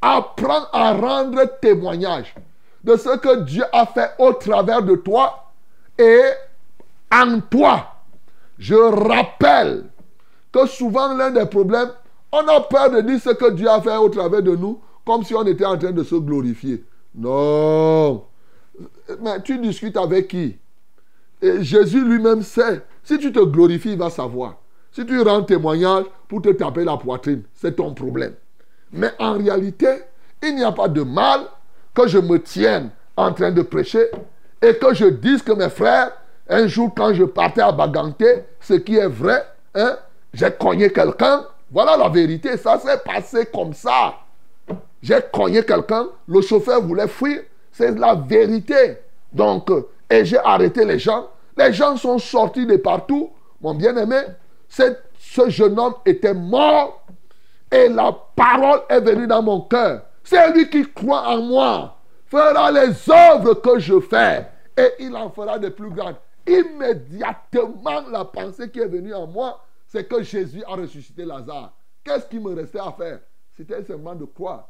Apprends 0.01 0.65
à 0.71 0.93
rendre 0.93 1.43
témoignage 1.61 2.35
de 2.83 2.95
ce 2.95 3.17
que 3.17 3.41
Dieu 3.43 3.63
a 3.71 3.85
fait 3.85 4.11
au 4.19 4.33
travers 4.33 4.83
de 4.83 4.95
toi 4.95 5.51
et 5.97 6.21
en 7.11 7.39
toi. 7.39 7.87
Je 8.57 8.75
rappelle 8.75 9.85
que 10.51 10.65
souvent 10.67 11.15
l'un 11.15 11.31
des 11.31 11.45
problèmes, 11.45 11.91
on 12.31 12.47
a 12.47 12.61
peur 12.61 12.91
de 12.91 13.01
dire 13.01 13.19
ce 13.19 13.31
que 13.31 13.51
Dieu 13.51 13.69
a 13.69 13.81
fait 13.81 13.97
au 13.97 14.09
travers 14.09 14.43
de 14.43 14.55
nous 14.55 14.79
comme 15.05 15.23
si 15.23 15.33
on 15.35 15.45
était 15.45 15.65
en 15.65 15.77
train 15.77 15.91
de 15.91 16.03
se 16.03 16.15
glorifier. 16.15 16.83
Non. 17.13 18.25
Mais 19.21 19.41
tu 19.43 19.57
discutes 19.59 19.97
avec 19.97 20.27
qui? 20.27 20.57
Et 21.41 21.63
Jésus 21.63 22.03
lui-même 22.03 22.41
sait. 22.41 22.81
Si 23.03 23.17
tu 23.17 23.31
te 23.31 23.39
glorifies, 23.39 23.91
il 23.91 23.97
va 23.97 24.09
savoir. 24.09 24.55
Si 24.91 25.05
tu 25.05 25.21
rends 25.21 25.43
témoignage 25.43 26.05
pour 26.27 26.41
te 26.41 26.49
taper 26.49 26.83
la 26.83 26.97
poitrine, 26.97 27.43
c'est 27.53 27.75
ton 27.75 27.93
problème. 27.93 28.33
Mais 28.91 29.11
en 29.19 29.33
réalité, 29.33 29.87
il 30.41 30.55
n'y 30.55 30.63
a 30.63 30.71
pas 30.71 30.87
de 30.87 31.01
mal 31.01 31.41
que 31.93 32.07
je 32.07 32.17
me 32.17 32.41
tienne 32.41 32.89
en 33.17 33.33
train 33.33 33.51
de 33.51 33.61
prêcher 33.61 34.07
et 34.61 34.73
que 34.75 34.93
je 34.93 35.05
dise 35.05 35.41
que 35.41 35.51
mes 35.51 35.69
frères, 35.69 36.11
un 36.47 36.67
jour 36.67 36.91
quand 36.95 37.13
je 37.13 37.23
partais 37.23 37.61
à 37.61 37.71
Baganté, 37.71 38.43
ce 38.59 38.75
qui 38.75 38.95
est 38.95 39.07
vrai, 39.07 39.43
hein, 39.73 39.97
j'ai 40.33 40.51
cogné 40.51 40.91
quelqu'un. 40.91 41.45
Voilà 41.71 41.97
la 41.97 42.09
vérité, 42.09 42.57
ça 42.57 42.79
s'est 42.79 42.99
passé 43.03 43.47
comme 43.53 43.73
ça. 43.73 44.15
J'ai 45.01 45.19
cogné 45.31 45.63
quelqu'un, 45.63 46.07
le 46.27 46.41
chauffeur 46.41 46.81
voulait 46.81 47.07
fuir, 47.07 47.41
c'est 47.71 47.97
la 47.97 48.15
vérité. 48.15 48.97
Donc, 49.31 49.69
et 50.09 50.25
j'ai 50.25 50.37
arrêté 50.39 50.85
les 50.85 50.99
gens. 50.99 51.27
Les 51.57 51.73
gens 51.73 51.95
sont 51.97 52.17
sortis 52.19 52.65
de 52.65 52.77
partout. 52.77 53.31
Mon 53.61 53.73
bien-aimé, 53.73 54.21
ce 54.67 55.49
jeune 55.49 55.79
homme 55.79 55.95
était 56.05 56.33
mort 56.33 57.05
et 57.71 57.89
la 57.89 58.11
parole 58.35 58.81
est 58.89 59.01
venue 59.01 59.27
dans 59.27 59.41
mon 59.41 59.61
cœur. 59.61 60.03
C'est 60.23 60.51
lui 60.53 60.69
qui 60.69 60.91
croit 60.91 61.27
en 61.27 61.41
moi 61.41 61.95
fera 62.25 62.71
les 62.71 63.09
œuvres 63.09 63.53
que 63.55 63.79
je 63.79 63.99
fais 63.99 64.47
et 64.77 64.91
il 64.99 65.15
en 65.15 65.29
fera 65.29 65.59
de 65.59 65.69
plus 65.69 65.89
grandes. 65.89 66.17
Immédiatement, 66.47 68.09
la 68.11 68.25
pensée 68.25 68.69
qui 68.69 68.79
est 68.79 68.87
venue 68.87 69.13
en 69.13 69.27
moi, 69.27 69.63
c'est 69.87 70.07
que 70.07 70.21
Jésus 70.21 70.63
a 70.65 70.75
ressuscité 70.75 71.25
Lazare. 71.25 71.73
Qu'est-ce 72.03 72.27
qui 72.27 72.39
me 72.39 72.53
restait 72.53 72.79
à 72.79 72.91
faire? 72.91 73.19
C'était 73.55 73.83
seulement 73.83 74.15
de 74.15 74.25
croire. 74.25 74.69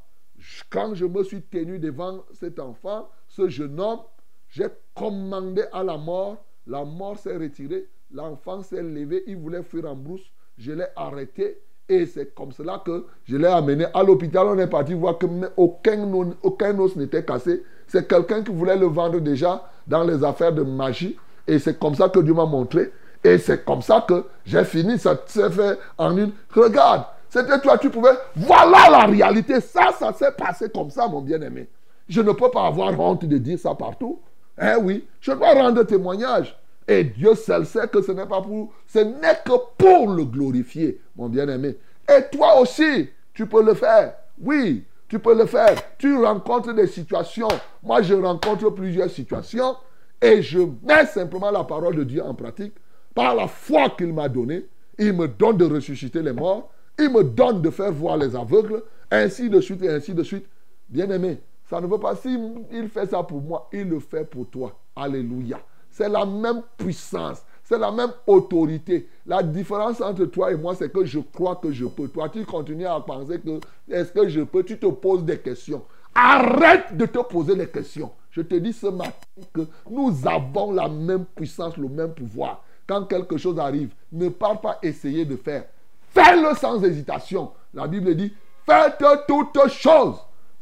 Quand 0.69 0.93
je 0.93 1.06
me 1.06 1.24
suis 1.24 1.41
tenu 1.41 1.80
devant 1.80 2.24
cet 2.34 2.60
enfant, 2.60 3.10
ce 3.28 3.50
jeune 3.50 3.80
homme, 3.80 4.02
j'ai 4.49 4.67
commandé 4.93 5.63
à 5.71 5.84
la 5.84 5.97
mort. 5.97 6.38
La 6.67 6.84
mort 6.84 7.17
s'est 7.17 7.36
retirée. 7.36 7.88
L'enfant 8.12 8.62
s'est 8.62 8.81
levé. 8.81 9.23
Il 9.27 9.38
voulait 9.38 9.63
fuir 9.63 9.86
en 9.86 9.95
brousse. 9.95 10.21
Je 10.58 10.71
l'ai 10.71 10.86
arrêté. 10.95 11.60
Et 11.88 12.05
c'est 12.08 12.34
comme 12.34 12.51
cela 12.51 12.81
que 12.84 13.05
je 13.25 13.38
l'ai 13.38 13.47
amené 13.47 13.86
à 13.93 14.01
l'hôpital. 14.01 14.47
On 14.47 14.58
est 14.58 14.67
parti 14.67 14.93
voir 14.93 15.17
que 15.17 15.27
aucun, 15.55 16.12
aucun 16.41 16.79
os 16.79 16.95
n'était 16.95 17.23
cassé. 17.23 17.63
C'est 17.88 18.08
quelqu'un 18.08 18.41
qui 18.41 18.51
voulait 18.51 18.77
le 18.77 18.88
vendre 18.88 19.19
déjà 19.19 19.69
dans 19.86 20.03
les 20.03 20.23
affaires 20.23 20.53
de 20.53 20.63
magie. 20.63 21.17
Et 21.47 21.60
c'est 21.60 21.77
comme 21.77 21.93
ça 21.93 22.10
que 22.10 22.19
Dieu 22.19 22.34
m'a 22.34 22.45
montré. 22.45 22.91
Et 23.23 23.38
c'est 23.38 23.63
comme 23.63 23.81
ça 23.81 24.03
que 24.08 24.25
j'ai 24.45 24.63
fini. 24.63 24.97
Ça 24.97 25.19
s'est 25.27 25.49
fait 25.51 25.77
en 25.97 26.17
une. 26.17 26.31
Regarde, 26.55 27.03
c'était 27.29 27.60
toi, 27.60 27.77
tu 27.77 27.89
pouvais. 27.89 28.17
Voilà 28.36 28.89
la 28.89 29.05
réalité. 29.05 29.60
Ça, 29.62 29.91
ça 29.99 30.13
s'est 30.13 30.31
passé 30.31 30.69
comme 30.73 30.89
ça, 30.89 31.08
mon 31.08 31.21
bien-aimé. 31.21 31.69
Je 32.08 32.21
ne 32.21 32.31
peux 32.31 32.49
pas 32.49 32.67
avoir 32.67 32.99
honte 32.99 33.25
de 33.25 33.38
dire 33.38 33.60
ça 33.60 33.75
partout. 33.75 34.19
Eh 34.62 34.76
oui, 34.82 35.06
je 35.22 35.32
dois 35.32 35.54
rendre 35.54 35.84
témoignage. 35.84 36.58
Et 36.88 37.04
Dieu 37.04 37.34
seul 37.36 37.65
sait 37.65 37.88
que 37.88 38.02
ce 38.02 38.12
n'est 38.12 38.28
pas 38.28 38.41
pour, 38.41 38.74
ce 38.88 39.00
n'est 39.00 39.39
que 39.44 39.54
pour 39.78 40.13
le 40.13 40.24
glorifier, 40.24 41.02
mon 41.15 41.30
bien-aimé. 41.30 41.78
Et 42.08 42.22
toi 42.32 42.60
aussi, 42.60 43.10
tu 43.34 43.48
peux 43.48 43.63
le 43.63 43.74
faire. 43.74 44.13
Oui, 44.39 44.84
tu 45.08 45.20
peux 45.20 45.36
le 45.36 45.46
faire. 45.46 45.76
Tu 45.98 46.15
rencontres 46.24 46.74
des 46.74 46.88
situations. 46.88 47.48
Moi, 47.82 48.02
je 48.02 48.13
rencontre 48.13 48.70
plusieurs 48.70 49.10
situations 49.10 49.76
et 50.22 50.41
je 50.41 50.60
mets 50.84 51.06
simplement 51.08 51.52
la 51.52 51.63
parole 51.63 51.96
de 51.96 52.04
Dieu 52.04 52.24
en 52.24 52.34
pratique 52.34 52.74
par 53.13 53.36
la 53.36 53.48
foi 53.48 53.89
qu'il 53.98 54.13
m'a 54.13 54.30
donnée. 54.30 54.68
Il 54.98 55.13
me 55.13 55.28
donne 55.28 55.58
de 55.58 55.65
ressusciter 55.65 56.22
les 56.22 56.34
morts. 56.34 56.72
Il 57.00 57.10
me 57.10 57.24
donne 57.24 57.62
de 57.62 57.70
faire 57.70 57.91
voir 57.91 58.18
les 58.18 58.36
aveugles. 58.36 58.84
Ainsi 59.12 59.50
de 59.50 59.60
suite 59.60 59.84
et 59.84 59.89
ainsi 59.89 60.13
de 60.13 60.24
suite. 60.24 60.46
Bien-aimé, 60.88 61.39
ça 61.69 61.82
ne 61.82 61.88
veut 61.88 61.99
pas, 61.99 62.15
si 62.15 62.38
il 62.71 62.89
fait 62.89 63.08
ça 63.08 63.23
pour 63.23 63.41
moi, 63.41 63.69
il 63.73 63.89
le 63.89 63.99
fait 63.99 64.23
pour 64.23 64.47
toi. 64.47 64.78
Alléluia. 64.95 65.60
C'est 65.89 66.10
la 66.10 66.25
même 66.25 66.62
puissance, 66.78 67.43
c'est 67.63 67.78
la 67.80 67.91
même 67.91 68.12
autorité. 68.28 69.08
La 69.25 69.41
différence 69.41 70.01
entre 70.01 70.25
toi 70.25 70.51
et 70.51 70.58
moi, 70.58 70.75
c'est 70.75 70.91
que 70.91 71.06
je 71.06 71.19
crois 71.19 71.56
que 71.56 71.71
je 71.71 71.86
peux. 71.86 72.10
Toi, 72.10 72.30
tu 72.30 72.45
continues 72.45 72.86
à 72.86 72.99
penser 72.99 73.39
que 73.39 73.60
est-ce 73.89 74.12
que 74.12 74.28
je 74.28 74.41
peux? 74.41 74.63
Tu 74.63 74.78
te 74.78 74.88
poses 74.88 75.23
des 75.23 75.39
questions. 75.39 75.84
Arrête 76.13 76.95
de 76.95 77.06
te 77.06 77.19
poser 77.19 77.56
des 77.56 77.67
questions. 77.67 78.12
Je 78.32 78.41
te 78.41 78.56
dis 78.56 78.73
ce 78.73 78.88
matin 78.88 79.12
que 79.54 79.62
nous 79.89 80.13
avons 80.28 80.73
la 80.73 80.89
même 80.89 81.25
puissance, 81.25 81.78
le 81.78 81.88
même 81.88 82.13
pouvoir. 82.13 82.63
Quand 82.88 83.06
quelque 83.06 83.38
chose 83.38 83.58
arrive, 83.58 83.93
ne 84.12 84.30
pars 84.30 84.60
pas 84.60 84.78
essayer 84.84 85.25
de 85.25 85.38
faire. 85.38 85.63
Fais-le 86.10 86.54
sans 86.56 86.84
hésitation. 86.84 87.51
La 87.73 87.88
Bible 87.88 88.13
dit, 88.15 88.34
faites 88.65 89.04
toutes 89.28 89.69
choses 89.69 90.17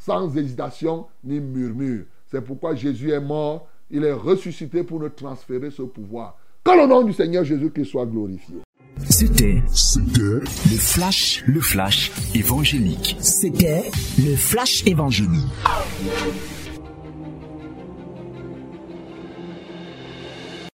sans 0.06 0.36
hésitation 0.36 1.06
ni 1.24 1.39
murmure. 1.39 2.06
C'est 2.30 2.42
pourquoi 2.42 2.76
Jésus 2.76 3.12
est 3.12 3.22
mort, 3.22 3.68
il 3.89 4.04
est 4.04 4.13
ressuscité 4.13 4.84
pour 4.84 5.00
nous 5.00 5.10
transférer 5.10 5.72
ce 5.72 5.84
pouvoir. 5.84 6.38
Que 6.63 6.72
le 6.72 6.88
nom 6.88 7.04
du 7.04 7.13
Seigneur 7.13 7.44
Jésus-Christ 7.44 7.86
soit 7.86 8.06
glorifié. 8.06 8.56
C'était 9.10 9.62
le 10.20 10.42
flash, 10.78 11.44
le 11.46 11.60
flash 11.60 12.12
évangélique. 12.34 13.18
C'était 13.20 13.84
le 14.18 14.36
flash 14.36 14.86
évangélique. 14.86 15.52